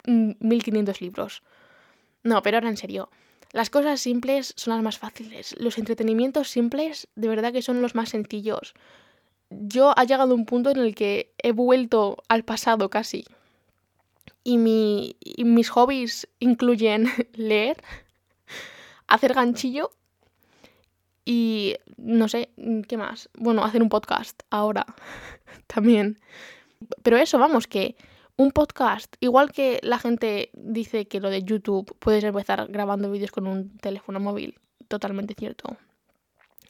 1500 0.06 1.00
mm, 1.00 1.04
libros. 1.04 1.42
No, 2.22 2.42
pero 2.42 2.58
ahora 2.58 2.68
en 2.68 2.76
serio. 2.76 3.10
Las 3.52 3.70
cosas 3.70 4.00
simples 4.00 4.52
son 4.56 4.74
las 4.74 4.82
más 4.82 4.98
fáciles. 4.98 5.54
Los 5.58 5.78
entretenimientos 5.78 6.48
simples 6.48 7.08
de 7.14 7.28
verdad 7.28 7.52
que 7.52 7.62
son 7.62 7.80
los 7.80 7.94
más 7.94 8.08
sencillos. 8.08 8.74
Yo 9.50 9.96
ha 9.96 10.04
llegado 10.04 10.34
un 10.34 10.44
punto 10.44 10.70
en 10.70 10.78
el 10.78 10.94
que 10.94 11.32
he 11.38 11.52
vuelto 11.52 12.16
al 12.28 12.44
pasado 12.44 12.90
casi. 12.90 13.24
Y, 14.42 15.16
y 15.20 15.44
mis 15.44 15.70
hobbies 15.70 16.28
incluyen 16.40 17.08
leer, 17.34 17.82
hacer 19.06 19.34
ganchillo 19.34 19.90
y 21.24 21.76
no 21.96 22.28
sé, 22.28 22.50
¿qué 22.88 22.96
más? 22.96 23.30
Bueno, 23.36 23.64
hacer 23.64 23.82
un 23.82 23.88
podcast 23.88 24.42
ahora 24.50 24.86
también. 25.66 26.20
Pero 27.02 27.16
eso, 27.16 27.38
vamos, 27.38 27.66
que 27.66 27.96
un 28.36 28.50
podcast, 28.50 29.14
igual 29.20 29.52
que 29.52 29.78
la 29.82 29.98
gente 29.98 30.50
dice 30.54 31.06
que 31.06 31.20
lo 31.20 31.30
de 31.30 31.42
YouTube 31.42 31.96
puedes 31.98 32.24
empezar 32.24 32.66
grabando 32.68 33.10
vídeos 33.10 33.30
con 33.30 33.46
un 33.46 33.76
teléfono 33.78 34.20
móvil, 34.20 34.58
totalmente 34.88 35.34
cierto. 35.34 35.76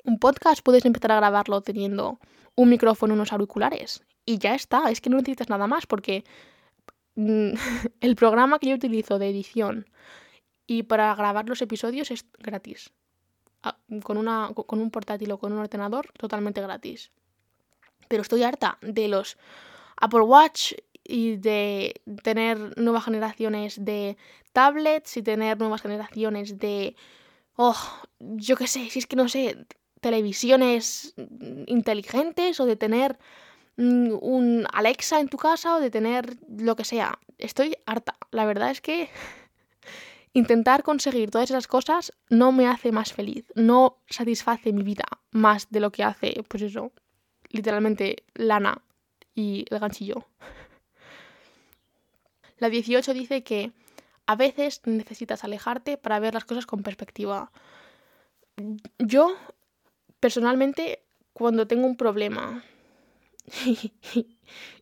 Un 0.04 0.18
podcast 0.18 0.62
puedes 0.62 0.84
empezar 0.84 1.12
a 1.12 1.16
grabarlo 1.16 1.62
teniendo 1.62 2.20
un 2.54 2.68
micrófono, 2.68 3.14
unos 3.14 3.32
auriculares 3.32 4.04
y 4.26 4.38
ya 4.38 4.54
está, 4.54 4.90
es 4.90 5.00
que 5.00 5.10
no 5.10 5.16
necesitas 5.16 5.48
nada 5.48 5.66
más 5.66 5.86
porque 5.86 6.24
mm, 7.14 7.52
el 8.00 8.16
programa 8.16 8.58
que 8.58 8.68
yo 8.68 8.76
utilizo 8.76 9.18
de 9.18 9.30
edición 9.30 9.86
y 10.66 10.84
para 10.84 11.14
grabar 11.14 11.48
los 11.48 11.62
episodios 11.62 12.10
es 12.10 12.26
gratis. 12.38 12.92
Con, 14.02 14.16
una, 14.16 14.50
con 14.54 14.80
un 14.80 14.90
portátil 14.90 15.32
o 15.32 15.38
con 15.38 15.52
un 15.52 15.58
ordenador 15.58 16.10
totalmente 16.16 16.60
gratis. 16.60 17.10
Pero 18.08 18.22
estoy 18.22 18.42
harta 18.42 18.78
de 18.82 19.08
los 19.08 19.36
Apple 19.96 20.20
Watch 20.20 20.74
y 21.04 21.36
de 21.36 22.00
tener 22.22 22.78
nuevas 22.78 23.04
generaciones 23.04 23.84
de 23.84 24.16
tablets 24.52 25.16
y 25.16 25.22
tener 25.22 25.58
nuevas 25.58 25.82
generaciones 25.82 26.58
de, 26.58 26.96
oh, 27.56 27.76
yo 28.18 28.56
qué 28.56 28.66
sé, 28.66 28.88
si 28.88 28.98
es 29.00 29.06
que 29.06 29.16
no 29.16 29.28
sé, 29.28 29.66
televisiones 30.00 31.14
inteligentes 31.66 32.60
o 32.60 32.66
de 32.66 32.76
tener 32.76 33.18
mm, 33.76 34.12
un 34.20 34.66
Alexa 34.72 35.20
en 35.20 35.28
tu 35.28 35.36
casa 35.36 35.76
o 35.76 35.80
de 35.80 35.90
tener 35.90 36.36
lo 36.48 36.76
que 36.76 36.84
sea. 36.84 37.18
Estoy 37.38 37.76
harta. 37.86 38.16
La 38.30 38.44
verdad 38.44 38.70
es 38.70 38.80
que 38.80 39.08
intentar 40.34 40.82
conseguir 40.82 41.30
todas 41.30 41.48
esas 41.48 41.66
cosas 41.66 42.12
no 42.28 42.52
me 42.52 42.66
hace 42.66 42.92
más 42.92 43.12
feliz, 43.12 43.46
no 43.54 44.02
satisface 44.08 44.72
mi 44.72 44.82
vida 44.82 45.04
más 45.30 45.70
de 45.70 45.80
lo 45.80 45.90
que 45.90 46.02
hace, 46.02 46.44
pues 46.48 46.64
eso, 46.64 46.92
literalmente 47.48 48.24
lana 48.34 48.82
y 49.34 49.64
el 49.70 49.78
ganchillo. 49.78 50.26
La 52.58 52.68
18 52.68 53.14
dice 53.14 53.44
que 53.44 53.72
a 54.26 54.36
veces 54.36 54.82
necesitas 54.84 55.44
alejarte 55.44 55.96
para 55.96 56.18
ver 56.18 56.34
las 56.34 56.44
cosas 56.44 56.66
con 56.66 56.82
perspectiva. 56.82 57.52
Yo, 58.98 59.36
personalmente, 60.18 61.02
cuando 61.32 61.66
tengo 61.66 61.86
un 61.86 61.96
problema, 61.96 62.64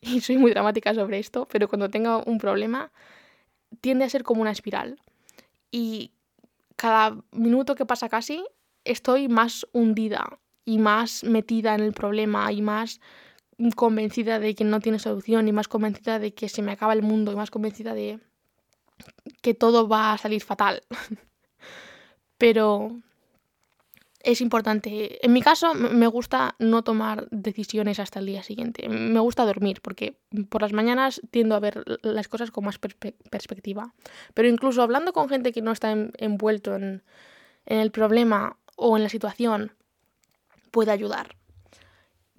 y 0.00 0.20
soy 0.20 0.38
muy 0.38 0.52
dramática 0.52 0.94
sobre 0.94 1.18
esto, 1.18 1.46
pero 1.50 1.68
cuando 1.68 1.90
tengo 1.90 2.22
un 2.24 2.38
problema, 2.38 2.92
tiende 3.80 4.04
a 4.04 4.10
ser 4.10 4.22
como 4.22 4.40
una 4.40 4.50
espiral. 4.50 4.98
Y 5.72 6.12
cada 6.76 7.16
minuto 7.32 7.74
que 7.74 7.86
pasa 7.86 8.08
casi, 8.08 8.44
estoy 8.84 9.28
más 9.28 9.66
hundida 9.72 10.38
y 10.64 10.78
más 10.78 11.24
metida 11.24 11.74
en 11.74 11.80
el 11.80 11.92
problema 11.92 12.52
y 12.52 12.62
más 12.62 13.00
convencida 13.74 14.38
de 14.38 14.54
que 14.54 14.64
no 14.64 14.80
tiene 14.80 14.98
solución 14.98 15.48
y 15.48 15.52
más 15.52 15.68
convencida 15.68 16.18
de 16.18 16.34
que 16.34 16.48
se 16.48 16.62
me 16.62 16.72
acaba 16.72 16.92
el 16.92 17.02
mundo 17.02 17.32
y 17.32 17.36
más 17.36 17.50
convencida 17.50 17.94
de 17.94 18.20
que 19.40 19.54
todo 19.54 19.88
va 19.88 20.12
a 20.12 20.18
salir 20.18 20.42
fatal. 20.42 20.82
Pero 22.38 23.00
es 24.24 24.40
importante. 24.40 25.24
En 25.24 25.32
mi 25.32 25.42
caso, 25.42 25.74
me 25.74 26.06
gusta 26.06 26.54
no 26.58 26.82
tomar 26.82 27.28
decisiones 27.30 27.98
hasta 27.98 28.20
el 28.20 28.26
día 28.26 28.42
siguiente. 28.42 28.88
Me 28.88 29.20
gusta 29.20 29.44
dormir 29.44 29.80
porque 29.82 30.18
por 30.48 30.62
las 30.62 30.72
mañanas 30.72 31.20
tiendo 31.30 31.54
a 31.54 31.60
ver 31.60 31.84
las 32.02 32.28
cosas 32.28 32.50
con 32.50 32.64
más 32.64 32.78
perspectiva. 32.78 33.94
Pero 34.34 34.48
incluso 34.48 34.82
hablando 34.82 35.12
con 35.12 35.28
gente 35.28 35.52
que 35.52 35.62
no 35.62 35.72
está 35.72 35.92
envuelto 36.18 36.74
en 36.76 37.02
el 37.66 37.90
problema 37.90 38.58
o 38.76 38.96
en 38.96 39.02
la 39.02 39.08
situación, 39.08 39.72
puede 40.70 40.90
ayudar. 40.92 41.36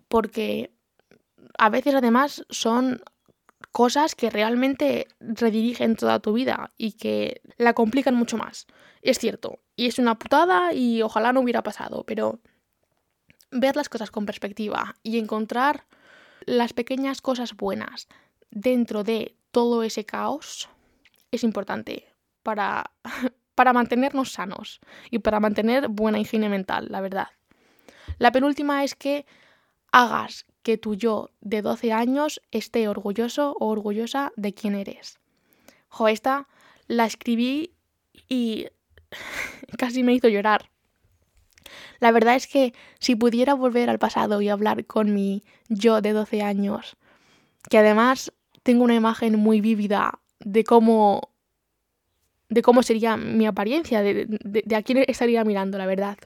Porque 0.08 0.72
a 1.58 1.70
veces 1.70 1.96
además 1.96 2.46
son 2.50 3.02
cosas 3.74 4.14
que 4.14 4.30
realmente 4.30 5.08
redirigen 5.20 5.96
toda 5.96 6.20
tu 6.20 6.32
vida 6.32 6.72
y 6.78 6.94
que 6.94 7.42
la 7.58 7.74
complican 7.74 8.16
mucho 8.16 8.38
más. 8.38 8.68
Es 9.02 9.18
cierto, 9.18 9.60
y 9.76 9.88
es 9.88 9.98
una 10.00 10.18
putada 10.18 10.74
y 10.74 11.02
ojalá 11.02 11.34
no 11.34 11.42
hubiera 11.42 11.64
pasado, 11.64 12.06
pero 12.06 12.40
ver 13.52 13.76
las 13.76 13.90
cosas 13.90 14.12
con 14.12 14.28
perspectiva 14.28 14.96
y 15.02 15.18
encontrar 15.18 15.86
las 16.46 16.72
pequeñas 16.74 17.22
cosas 17.22 17.56
buenas 17.56 18.08
dentro 18.52 19.04
de 19.04 19.36
todo 19.52 19.84
ese 19.84 20.06
caos 20.06 20.70
es 21.32 21.44
importante 21.44 22.08
para, 22.44 22.92
para 23.56 23.74
mantenernos 23.74 24.34
sanos 24.34 24.82
y 25.10 25.18
para 25.18 25.40
mantener 25.40 25.88
buena 25.88 26.20
higiene 26.20 26.48
mental, 26.48 26.88
la 26.92 27.02
verdad. 27.02 27.28
La 28.20 28.32
penúltima 28.32 28.84
es 28.84 28.94
que 28.94 29.26
hagas 29.92 30.46
que 30.64 30.78
tu 30.78 30.96
yo 30.96 31.30
de 31.42 31.62
12 31.62 31.92
años 31.92 32.42
esté 32.52 32.88
orgulloso 32.88 33.56
o 33.60 33.68
orgullosa 33.68 34.32
de 34.36 34.54
quién 34.54 34.76
eres. 34.76 35.20
Jo, 35.90 36.08
esta 36.08 36.48
la 36.88 37.06
escribí 37.06 37.74
y 38.30 38.68
casi 39.78 40.04
me 40.04 40.14
hizo 40.14 40.30
llorar. 40.30 40.70
La 42.00 42.12
verdad 42.12 42.36
es 42.36 42.48
que 42.48 42.74
si 43.00 43.16
pudiera 43.16 43.54
volver 43.54 43.90
al 43.90 44.00
pasado 44.00 44.42
y 44.42 44.50
hablar 44.50 44.86
con 44.86 45.14
mi 45.14 45.44
yo 45.70 46.02
de 46.02 46.14
12 46.14 46.42
años, 46.42 46.98
que 47.70 47.78
además 47.78 48.34
tengo 48.64 48.84
una 48.84 48.96
imagen 48.96 49.38
muy 49.38 49.62
vívida 49.62 50.20
de 50.40 50.64
cómo 50.64 51.30
de 52.50 52.62
cómo 52.62 52.84
sería 52.84 53.18
mi 53.18 53.48
apariencia, 53.48 54.04
de, 54.04 54.28
de 54.28 54.76
a 54.76 54.84
quién 54.84 55.04
estaría 55.08 55.44
mirando, 55.44 55.78
la 55.78 55.88
verdad. 55.88 56.18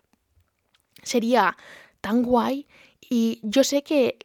Sería 1.02 1.56
tan 2.02 2.21
guay 2.21 2.67
y 3.10 3.39
yo 3.43 3.63
sé 3.63 3.84
que 3.84 4.17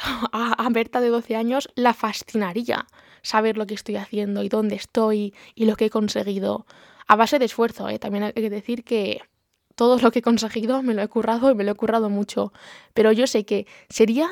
a, 0.00 0.68
Berta 0.70 1.00
de 1.00 1.08
12 1.08 1.36
años 1.36 1.68
la 1.74 1.94
fascinaría 1.94 2.86
saber 3.22 3.56
lo 3.56 3.66
que 3.66 3.74
estoy 3.74 3.96
haciendo 3.96 4.42
y 4.42 4.48
dónde 4.48 4.74
estoy 4.74 5.34
y 5.54 5.64
lo 5.66 5.76
que 5.76 5.86
he 5.86 5.90
conseguido. 5.90 6.66
A 7.06 7.16
base 7.16 7.38
de 7.38 7.44
esfuerzo, 7.44 7.88
¿eh? 7.88 7.98
también 7.98 8.24
hay 8.24 8.32
que 8.32 8.50
decir 8.50 8.82
que 8.82 9.20
todo 9.74 9.98
lo 9.98 10.10
que 10.10 10.20
he 10.20 10.22
conseguido 10.22 10.82
me 10.82 10.94
lo 10.94 11.02
he 11.02 11.08
currado 11.08 11.50
y 11.50 11.54
me 11.54 11.64
lo 11.64 11.72
he 11.72 11.74
currado 11.74 12.08
mucho. 12.10 12.52
Pero 12.94 13.12
yo 13.12 13.26
sé 13.26 13.44
que 13.44 13.66
sería 13.88 14.30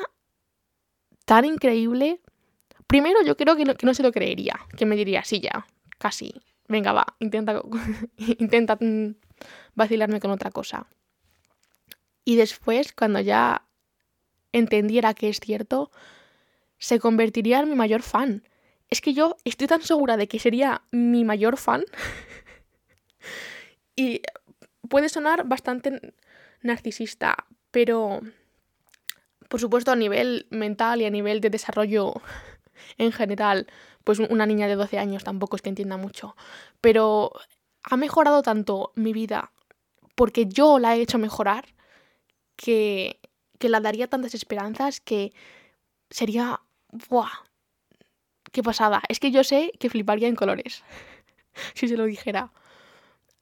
tan 1.25 1.45
increíble. 1.45 2.21
Primero, 2.87 3.21
yo 3.23 3.37
creo 3.37 3.55
que 3.55 3.65
no, 3.65 3.75
que 3.75 3.85
no 3.85 3.93
se 3.93 4.03
lo 4.03 4.11
creería, 4.11 4.59
que 4.77 4.85
me 4.85 4.95
diría, 4.95 5.23
sí, 5.23 5.39
ya, 5.39 5.65
casi. 5.97 6.33
Venga, 6.67 6.93
va, 6.93 7.05
intenta, 7.19 7.61
intenta 8.17 8.77
vacilarme 9.75 10.19
con 10.19 10.31
otra 10.31 10.51
cosa. 10.51 10.87
Y 12.25 12.35
después, 12.35 12.93
cuando 12.93 13.19
ya 13.19 13.67
entendiera 14.53 15.13
que 15.13 15.29
es 15.29 15.39
cierto, 15.39 15.91
se 16.77 16.99
convertiría 16.99 17.59
en 17.59 17.69
mi 17.69 17.75
mayor 17.75 18.01
fan. 18.01 18.47
Es 18.89 19.01
que 19.01 19.13
yo 19.13 19.35
estoy 19.43 19.67
tan 19.67 19.81
segura 19.81 20.17
de 20.17 20.27
que 20.27 20.39
sería 20.39 20.83
mi 20.91 21.25
mayor 21.25 21.57
fan. 21.57 21.83
y 23.95 24.21
puede 24.87 25.09
sonar 25.09 25.45
bastante 25.45 26.13
narcisista, 26.61 27.35
pero 27.71 28.21
por 29.49 29.59
supuesto 29.59 29.91
a 29.91 29.95
nivel 29.95 30.47
mental 30.49 31.01
y 31.01 31.05
a 31.05 31.09
nivel 31.09 31.41
de 31.41 31.49
desarrollo 31.49 32.13
en 32.97 33.11
general, 33.11 33.67
pues 34.03 34.19
una 34.19 34.45
niña 34.45 34.67
de 34.67 34.75
12 34.75 34.99
años 34.99 35.23
tampoco 35.23 35.55
es 35.55 35.61
que 35.61 35.69
entienda 35.69 35.97
mucho, 35.97 36.35
pero 36.81 37.31
ha 37.83 37.97
mejorado 37.97 38.41
tanto 38.41 38.91
mi 38.95 39.13
vida 39.13 39.51
porque 40.15 40.45
yo 40.45 40.79
la 40.79 40.95
he 40.95 41.01
hecho 41.01 41.17
mejorar 41.17 41.65
que 42.55 43.19
que 43.63 43.69
la 43.69 43.79
daría 43.79 44.09
tantas 44.09 44.35
esperanzas 44.35 44.99
que 44.99 45.31
sería... 46.09 46.59
¡Buah! 46.91 47.31
¡Qué 48.51 48.61
pasada! 48.61 49.01
Es 49.07 49.21
que 49.21 49.31
yo 49.31 49.45
sé 49.45 49.71
que 49.79 49.89
fliparía 49.89 50.27
en 50.27 50.35
colores, 50.35 50.83
si 51.73 51.87
se 51.87 51.95
lo 51.95 52.03
dijera. 52.03 52.51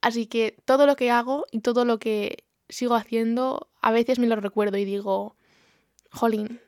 Así 0.00 0.26
que 0.26 0.54
todo 0.64 0.86
lo 0.86 0.94
que 0.94 1.10
hago 1.10 1.44
y 1.50 1.58
todo 1.58 1.84
lo 1.84 1.98
que 1.98 2.44
sigo 2.68 2.94
haciendo, 2.94 3.68
a 3.80 3.90
veces 3.90 4.20
me 4.20 4.28
lo 4.28 4.36
recuerdo 4.36 4.78
y 4.78 4.84
digo, 4.84 5.34
jolín, 6.12 6.60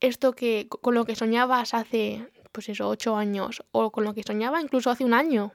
esto 0.00 0.32
que 0.32 0.66
con 0.70 0.94
lo 0.94 1.04
que 1.04 1.16
soñabas 1.16 1.74
hace, 1.74 2.26
pues 2.50 2.70
eso, 2.70 2.88
ocho 2.88 3.14
años, 3.14 3.62
o 3.72 3.92
con 3.92 4.04
lo 4.04 4.14
que 4.14 4.22
soñaba 4.22 4.62
incluso 4.62 4.88
hace 4.88 5.04
un 5.04 5.12
año, 5.12 5.52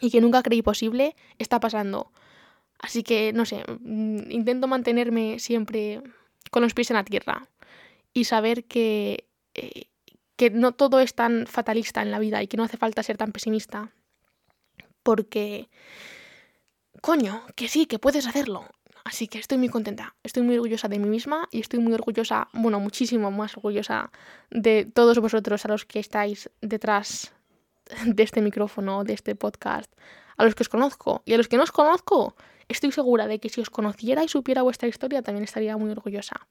y 0.00 0.12
que 0.12 0.20
nunca 0.20 0.44
creí 0.44 0.62
posible, 0.62 1.16
está 1.38 1.58
pasando. 1.58 2.12
Así 2.78 3.02
que, 3.02 3.32
no 3.32 3.44
sé, 3.44 3.64
mm, 3.80 4.30
intento 4.30 4.68
mantenerme 4.68 5.40
siempre 5.40 6.00
con 6.50 6.62
los 6.62 6.74
pies 6.74 6.90
en 6.90 6.96
la 6.96 7.04
tierra 7.04 7.48
y 8.12 8.24
saber 8.24 8.64
que, 8.64 9.28
eh, 9.54 9.86
que 10.36 10.50
no 10.50 10.72
todo 10.72 11.00
es 11.00 11.14
tan 11.14 11.46
fatalista 11.46 12.02
en 12.02 12.10
la 12.10 12.18
vida 12.18 12.42
y 12.42 12.48
que 12.48 12.56
no 12.56 12.64
hace 12.64 12.76
falta 12.76 13.02
ser 13.02 13.16
tan 13.16 13.32
pesimista. 13.32 13.92
Porque, 15.02 15.68
coño, 17.00 17.42
que 17.54 17.68
sí, 17.68 17.86
que 17.86 17.98
puedes 17.98 18.26
hacerlo. 18.26 18.66
Así 19.04 19.26
que 19.26 19.38
estoy 19.38 19.56
muy 19.56 19.70
contenta, 19.70 20.14
estoy 20.22 20.42
muy 20.42 20.56
orgullosa 20.56 20.86
de 20.88 20.98
mí 20.98 21.08
misma 21.08 21.48
y 21.50 21.60
estoy 21.60 21.78
muy 21.78 21.94
orgullosa, 21.94 22.48
bueno, 22.52 22.78
muchísimo 22.78 23.30
más 23.30 23.56
orgullosa 23.56 24.10
de 24.50 24.84
todos 24.84 25.18
vosotros 25.18 25.64
a 25.64 25.68
los 25.68 25.86
que 25.86 25.98
estáis 25.98 26.50
detrás 26.60 27.32
de 28.04 28.22
este 28.22 28.42
micrófono, 28.42 29.04
de 29.04 29.14
este 29.14 29.34
podcast, 29.34 29.90
a 30.36 30.44
los 30.44 30.54
que 30.54 30.62
os 30.62 30.68
conozco 30.68 31.22
y 31.24 31.32
a 31.32 31.38
los 31.38 31.48
que 31.48 31.56
no 31.56 31.62
os 31.62 31.72
conozco. 31.72 32.36
Estoy 32.68 32.92
segura 32.92 33.26
de 33.26 33.38
que 33.38 33.48
si 33.48 33.60
os 33.60 33.70
conociera 33.70 34.22
y 34.22 34.28
supiera 34.28 34.62
vuestra 34.62 34.88
historia 34.88 35.22
también 35.22 35.44
estaría 35.44 35.76
muy 35.76 35.90
orgullosa. 35.90 36.46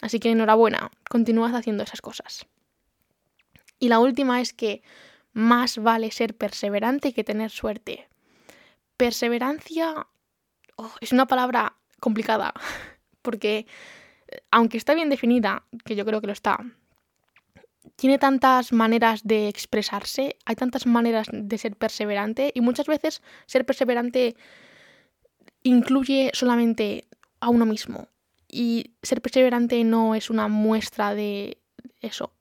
Así 0.00 0.20
que 0.20 0.30
enhorabuena, 0.30 0.90
continuad 1.08 1.54
haciendo 1.54 1.82
esas 1.82 2.00
cosas. 2.00 2.46
Y 3.78 3.88
la 3.88 3.98
última 3.98 4.40
es 4.40 4.52
que 4.52 4.82
más 5.32 5.78
vale 5.78 6.10
ser 6.10 6.36
perseverante 6.36 7.12
que 7.12 7.24
tener 7.24 7.50
suerte. 7.50 8.08
Perseverancia 8.96 10.06
oh, 10.76 10.92
es 11.00 11.12
una 11.12 11.26
palabra 11.26 11.76
complicada, 12.00 12.54
porque 13.22 13.66
aunque 14.50 14.76
está 14.76 14.94
bien 14.94 15.10
definida, 15.10 15.64
que 15.84 15.96
yo 15.96 16.04
creo 16.04 16.20
que 16.20 16.26
lo 16.26 16.32
está, 16.32 16.64
tiene 17.96 18.18
tantas 18.18 18.72
maneras 18.72 19.22
de 19.24 19.48
expresarse, 19.48 20.36
hay 20.44 20.56
tantas 20.56 20.86
maneras 20.86 21.28
de 21.32 21.58
ser 21.58 21.76
perseverante 21.76 22.52
y 22.54 22.60
muchas 22.60 22.86
veces 22.86 23.22
ser 23.46 23.64
perseverante 23.64 24.36
incluye 25.66 26.30
solamente 26.32 27.08
a 27.40 27.48
uno 27.48 27.66
mismo. 27.66 28.08
Y 28.48 28.92
ser 29.02 29.20
perseverante 29.20 29.82
no 29.84 30.14
es 30.14 30.30
una 30.30 30.48
muestra 30.48 31.14
de 31.14 31.58
eso, 32.00 32.32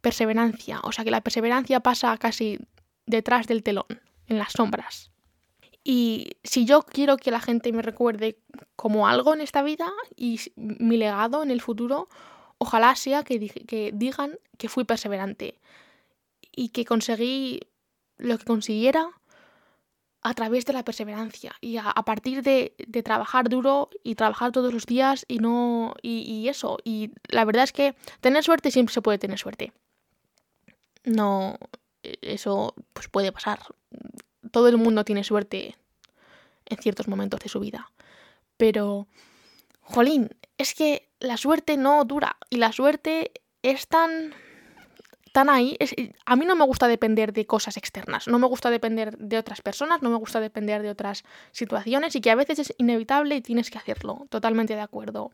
perseverancia. 0.00 0.80
O 0.82 0.92
sea 0.92 1.04
que 1.04 1.10
la 1.10 1.22
perseverancia 1.22 1.80
pasa 1.80 2.16
casi 2.18 2.58
detrás 3.06 3.46
del 3.46 3.62
telón, 3.62 3.86
en 4.26 4.38
las 4.38 4.52
sombras. 4.52 5.10
Y 5.82 6.36
si 6.42 6.64
yo 6.66 6.82
quiero 6.82 7.16
que 7.16 7.30
la 7.30 7.40
gente 7.40 7.72
me 7.72 7.82
recuerde 7.82 8.38
como 8.76 9.08
algo 9.08 9.34
en 9.34 9.40
esta 9.40 9.62
vida 9.62 9.90
y 10.16 10.40
mi 10.56 10.96
legado 10.96 11.42
en 11.42 11.50
el 11.50 11.60
futuro, 11.60 12.08
ojalá 12.58 12.94
sea 12.96 13.22
que, 13.22 13.48
que 13.48 13.92
digan 13.94 14.38
que 14.58 14.68
fui 14.68 14.84
perseverante 14.84 15.58
y 16.52 16.68
que 16.68 16.84
conseguí 16.84 17.60
lo 18.16 18.38
que 18.38 18.44
consiguiera 18.44 19.10
a 20.24 20.32
través 20.32 20.64
de 20.64 20.72
la 20.72 20.84
perseverancia 20.84 21.54
y 21.60 21.76
a, 21.76 21.92
partir 21.92 22.42
de, 22.42 22.74
trabajar 23.04 23.50
duro 23.50 23.90
y 24.02 24.14
trabajar 24.14 24.52
todos 24.52 24.72
los 24.72 24.86
días 24.86 25.26
y 25.28 25.38
no 25.38 25.94
y, 26.00 26.48
eso. 26.48 26.78
Y 26.82 27.10
la 27.28 27.44
verdad 27.44 27.64
es 27.64 27.72
que 27.72 27.94
tener 28.22 28.42
suerte 28.42 28.70
siempre 28.70 28.94
se 28.94 29.02
puede 29.02 29.18
tener 29.18 29.38
suerte. 29.38 29.72
No 31.04 31.58
eso 32.02 32.74
pues 32.94 33.08
puede 33.08 33.32
pasar. 33.32 33.60
Todo 34.50 34.68
el 34.68 34.78
mundo 34.78 35.04
tiene 35.04 35.24
suerte 35.24 35.76
en 36.64 36.78
ciertos 36.78 37.06
momentos 37.06 37.40
de 37.40 37.50
su 37.50 37.60
vida. 37.60 37.92
Pero 38.56 39.06
jolín 39.82 40.30
es 40.56 40.74
que 40.74 41.06
la 41.20 41.36
suerte 41.36 41.76
no 41.76 42.02
dura 42.06 42.38
y 42.48 42.56
la 42.56 42.72
suerte 42.72 43.30
es 43.62 43.88
tan 43.88 44.32
están 45.34 45.50
ahí. 45.50 45.76
a 46.26 46.36
mí 46.36 46.46
no 46.46 46.54
me 46.54 46.64
gusta 46.64 46.86
depender 46.86 47.32
de 47.32 47.44
cosas 47.44 47.76
externas, 47.76 48.28
no 48.28 48.38
me 48.38 48.46
gusta 48.46 48.70
depender 48.70 49.18
de 49.18 49.36
otras 49.36 49.62
personas, 49.62 50.00
no 50.00 50.08
me 50.08 50.16
gusta 50.16 50.38
depender 50.38 50.80
de 50.80 50.90
otras 50.90 51.24
situaciones 51.50 52.14
y 52.14 52.20
que 52.20 52.30
a 52.30 52.36
veces 52.36 52.60
es 52.60 52.74
inevitable 52.78 53.34
y 53.34 53.40
tienes 53.40 53.68
que 53.68 53.78
hacerlo, 53.78 54.28
totalmente 54.30 54.76
de 54.76 54.80
acuerdo. 54.80 55.32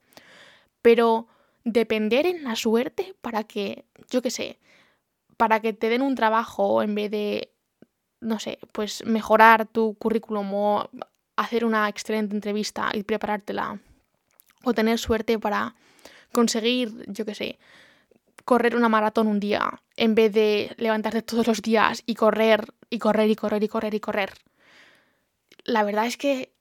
Pero 0.81 1.27
depender 1.65 2.25
en 2.25 2.45
la 2.45 2.57
suerte 2.57 3.15
para 3.21 3.45
que, 3.45 3.85
yo 4.09 4.23
qué 4.23 4.31
sé, 4.31 4.59
para 5.37 5.61
que 5.61 5.75
te 5.75 5.91
den 5.91 6.01
un 6.01 6.15
trabajo 6.15 6.83
en 6.83 6.95
vez 6.95 7.11
de, 7.11 7.53
no 8.21 8.39
sé, 8.39 8.59
pues 8.73 9.05
mejorar 9.05 9.67
tu 9.67 9.97
currículum 9.99 10.55
o 10.55 10.91
hacer 11.37 11.63
una 11.63 11.91
excelente 11.91 12.35
entrevista 12.35 12.89
y 12.95 13.03
preparártela. 13.03 13.79
O 14.65 14.73
tener 14.73 14.99
suerte 14.99 15.39
para 15.39 15.75
conseguir, 16.33 17.05
yo 17.07 17.27
qué 17.27 17.35
sé, 17.35 17.59
correr 18.51 18.75
una 18.75 18.89
maratón 18.89 19.29
un 19.29 19.39
día 19.39 19.81
en 19.97 20.17
vez 20.17 20.33
de 20.33 20.75
levantarte 20.77 21.23
todos 21.23 21.47
los 21.47 21.63
días 21.63 22.03
y 22.05 22.17
correr 22.17 22.75
y 22.91 22.99
correr 22.99 23.31
y 23.31 23.37
correr 23.37 23.63
y 23.63 23.69
correr 23.69 23.95
y 23.95 24.01
correr. 24.01 24.33
La 25.63 25.85
verdad 25.85 26.07
es 26.07 26.17
que 26.17 26.53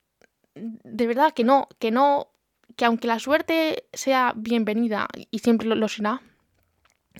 de 0.53 1.07
verdad 1.07 1.33
que 1.33 1.43
no, 1.43 1.67
que 1.79 1.89
no, 1.89 2.27
que 2.75 2.85
aunque 2.85 3.07
la 3.07 3.17
suerte 3.17 3.85
sea 3.91 4.33
bienvenida 4.35 5.07
y 5.31 5.39
siempre 5.39 5.67
lo, 5.67 5.87
será, 5.87 6.21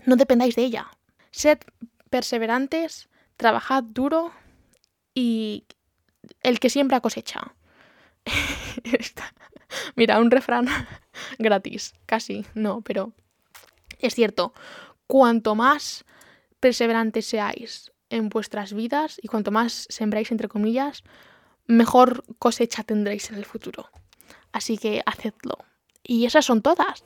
no 0.06 0.14
dependáis 0.14 0.54
de 0.54 0.62
ella. 0.62 0.86
Sed 1.32 1.58
perseverantes, 2.08 3.08
trabajad 3.36 3.82
duro 3.82 4.30
y 5.16 5.64
el 6.44 6.60
que 6.60 6.70
siembra 6.70 7.00
cosecha. 7.00 7.56
Mira, 9.96 10.20
un 10.20 10.30
refrán 10.30 10.68
gratis, 11.40 11.92
casi, 12.06 12.46
no, 12.54 12.82
pero 12.82 13.14
es 14.06 14.14
cierto, 14.14 14.52
cuanto 15.06 15.54
más 15.54 16.04
perseverantes 16.60 17.26
seáis 17.26 17.92
en 18.10 18.28
vuestras 18.28 18.72
vidas 18.72 19.18
y 19.22 19.28
cuanto 19.28 19.50
más 19.50 19.86
sembráis, 19.88 20.30
entre 20.30 20.48
comillas, 20.48 21.04
mejor 21.66 22.24
cosecha 22.38 22.82
tendréis 22.82 23.30
en 23.30 23.36
el 23.36 23.44
futuro. 23.44 23.90
Así 24.52 24.76
que 24.76 25.02
hacedlo. 25.06 25.58
Y 26.02 26.26
esas 26.26 26.44
son 26.44 26.60
todas. 26.62 27.04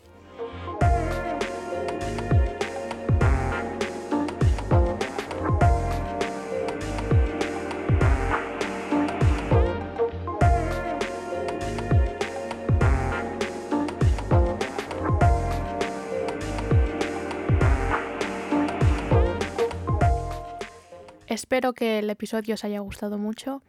Espero 21.34 21.72
que 21.72 21.98
el 21.98 22.08
episodio 22.10 22.54
os 22.54 22.62
haya 22.62 22.78
gustado 22.78 23.18
mucho. 23.18 23.60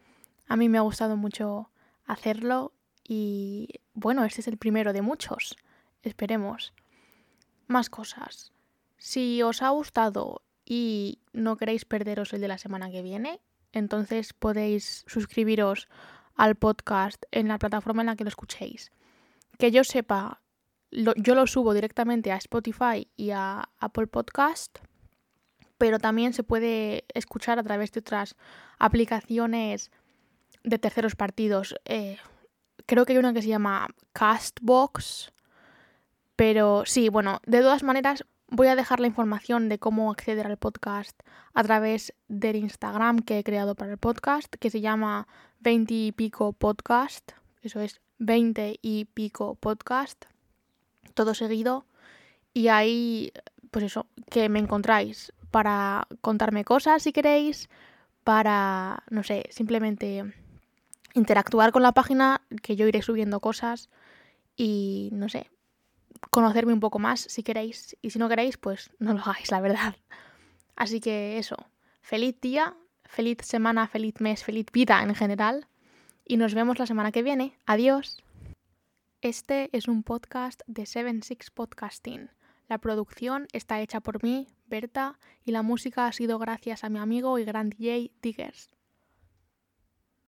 A 0.46 0.56
mí 0.56 0.68
me 0.68 0.78
ha 0.78 0.82
gustado 0.82 1.16
mucho 1.16 1.68
hacerlo 2.04 2.72
y 3.02 3.80
bueno, 3.92 4.24
este 4.24 4.40
es 4.40 4.46
el 4.46 4.56
primero 4.56 4.92
de 4.92 5.02
muchos. 5.02 5.56
Esperemos. 6.04 6.72
Más 7.66 7.90
cosas. 7.90 8.52
Si 8.98 9.42
os 9.42 9.62
ha 9.62 9.70
gustado 9.70 10.42
y 10.64 11.18
no 11.32 11.56
queréis 11.56 11.84
perderos 11.84 12.32
el 12.32 12.40
de 12.40 12.46
la 12.46 12.58
semana 12.58 12.88
que 12.88 13.02
viene, 13.02 13.40
entonces 13.72 14.32
podéis 14.32 15.02
suscribiros 15.08 15.88
al 16.36 16.54
podcast 16.54 17.24
en 17.32 17.48
la 17.48 17.58
plataforma 17.58 18.02
en 18.02 18.06
la 18.06 18.14
que 18.14 18.22
lo 18.22 18.28
escuchéis. 18.28 18.92
Que 19.58 19.72
yo 19.72 19.82
sepa, 19.82 20.40
yo 20.92 21.34
lo 21.34 21.48
subo 21.48 21.74
directamente 21.74 22.30
a 22.30 22.36
Spotify 22.36 23.08
y 23.16 23.30
a 23.30 23.68
Apple 23.80 24.06
Podcast 24.06 24.78
pero 25.78 25.98
también 25.98 26.32
se 26.32 26.42
puede 26.42 27.04
escuchar 27.14 27.58
a 27.58 27.62
través 27.62 27.92
de 27.92 28.00
otras 28.00 28.36
aplicaciones 28.78 29.90
de 30.64 30.78
terceros 30.78 31.16
partidos. 31.16 31.74
Eh, 31.84 32.18
creo 32.86 33.04
que 33.04 33.12
hay 33.12 33.18
una 33.18 33.32
que 33.32 33.42
se 33.42 33.48
llama 33.48 33.88
Castbox, 34.12 35.32
pero 36.34 36.84
sí, 36.86 37.08
bueno, 37.08 37.40
de 37.46 37.60
todas 37.60 37.82
maneras 37.82 38.24
voy 38.48 38.68
a 38.68 38.76
dejar 38.76 39.00
la 39.00 39.06
información 39.06 39.68
de 39.68 39.78
cómo 39.78 40.10
acceder 40.10 40.46
al 40.46 40.56
podcast 40.56 41.18
a 41.54 41.62
través 41.64 42.14
del 42.28 42.56
Instagram 42.56 43.20
que 43.20 43.38
he 43.38 43.44
creado 43.44 43.74
para 43.74 43.92
el 43.92 43.98
podcast, 43.98 44.54
que 44.54 44.70
se 44.70 44.80
llama 44.80 45.26
20 45.60 45.92
y 45.94 46.12
pico 46.12 46.52
podcast, 46.52 47.32
eso 47.62 47.80
es 47.80 48.00
20 48.18 48.78
y 48.82 49.06
pico 49.06 49.56
podcast, 49.56 50.26
todo 51.14 51.34
seguido. 51.34 51.86
Y 52.54 52.68
ahí, 52.68 53.32
pues 53.70 53.84
eso, 53.86 54.06
que 54.30 54.48
me 54.48 54.58
encontráis 54.58 55.32
para 55.56 56.06
contarme 56.20 56.66
cosas 56.66 57.02
si 57.02 57.14
queréis, 57.14 57.70
para, 58.24 59.04
no 59.08 59.22
sé, 59.22 59.48
simplemente 59.48 60.22
interactuar 61.14 61.72
con 61.72 61.82
la 61.82 61.92
página, 61.92 62.42
que 62.62 62.76
yo 62.76 62.86
iré 62.86 63.00
subiendo 63.00 63.40
cosas 63.40 63.88
y, 64.54 65.08
no 65.12 65.30
sé, 65.30 65.48
conocerme 66.28 66.74
un 66.74 66.80
poco 66.80 66.98
más 66.98 67.20
si 67.20 67.42
queréis. 67.42 67.96
Y 68.02 68.10
si 68.10 68.18
no 68.18 68.28
queréis, 68.28 68.58
pues 68.58 68.90
no 68.98 69.14
lo 69.14 69.20
hagáis, 69.24 69.50
la 69.50 69.62
verdad. 69.62 69.96
Así 70.74 71.00
que 71.00 71.38
eso, 71.38 71.56
feliz 72.02 72.38
día, 72.42 72.76
feliz 73.06 73.38
semana, 73.40 73.88
feliz 73.88 74.20
mes, 74.20 74.44
feliz 74.44 74.66
vida 74.70 75.02
en 75.02 75.14
general. 75.14 75.68
Y 76.26 76.36
nos 76.36 76.52
vemos 76.52 76.78
la 76.78 76.84
semana 76.84 77.12
que 77.12 77.22
viene. 77.22 77.56
Adiós. 77.64 78.22
Este 79.22 79.70
es 79.72 79.88
un 79.88 80.02
podcast 80.02 80.60
de 80.66 80.84
Seven 80.84 81.22
Six 81.22 81.50
Podcasting. 81.50 82.28
La 82.68 82.78
producción 82.78 83.46
está 83.52 83.80
hecha 83.80 84.00
por 84.00 84.22
mí, 84.22 84.48
Berta, 84.66 85.18
y 85.44 85.52
la 85.52 85.62
música 85.62 86.06
ha 86.06 86.12
sido 86.12 86.38
gracias 86.38 86.82
a 86.82 86.88
mi 86.88 86.98
amigo 86.98 87.38
y 87.38 87.44
gran 87.44 87.70
DJ 87.70 88.10
Diggers. 88.20 88.75